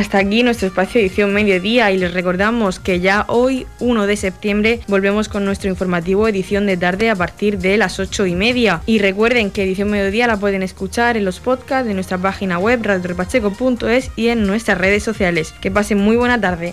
Hasta 0.00 0.16
aquí 0.16 0.42
nuestro 0.42 0.68
espacio 0.68 0.98
edición 0.98 1.34
mediodía 1.34 1.90
y 1.90 1.98
les 1.98 2.14
recordamos 2.14 2.78
que 2.78 3.00
ya 3.00 3.26
hoy, 3.28 3.66
1 3.80 4.06
de 4.06 4.16
septiembre, 4.16 4.80
volvemos 4.88 5.28
con 5.28 5.44
nuestro 5.44 5.68
informativo 5.68 6.26
edición 6.26 6.64
de 6.64 6.78
tarde 6.78 7.10
a 7.10 7.16
partir 7.16 7.58
de 7.58 7.76
las 7.76 8.00
8 8.00 8.24
y 8.24 8.34
media. 8.34 8.80
Y 8.86 8.98
recuerden 8.98 9.50
que 9.50 9.62
edición 9.62 9.90
mediodía 9.90 10.26
la 10.26 10.38
pueden 10.38 10.62
escuchar 10.62 11.18
en 11.18 11.26
los 11.26 11.38
podcasts 11.38 11.86
de 11.86 11.92
nuestra 11.92 12.16
página 12.16 12.58
web 12.58 12.80
radiorepacheco.es 12.82 14.10
y 14.16 14.28
en 14.28 14.46
nuestras 14.46 14.78
redes 14.78 15.02
sociales. 15.02 15.52
Que 15.60 15.70
pasen 15.70 15.98
muy 15.98 16.16
buena 16.16 16.40
tarde. 16.40 16.72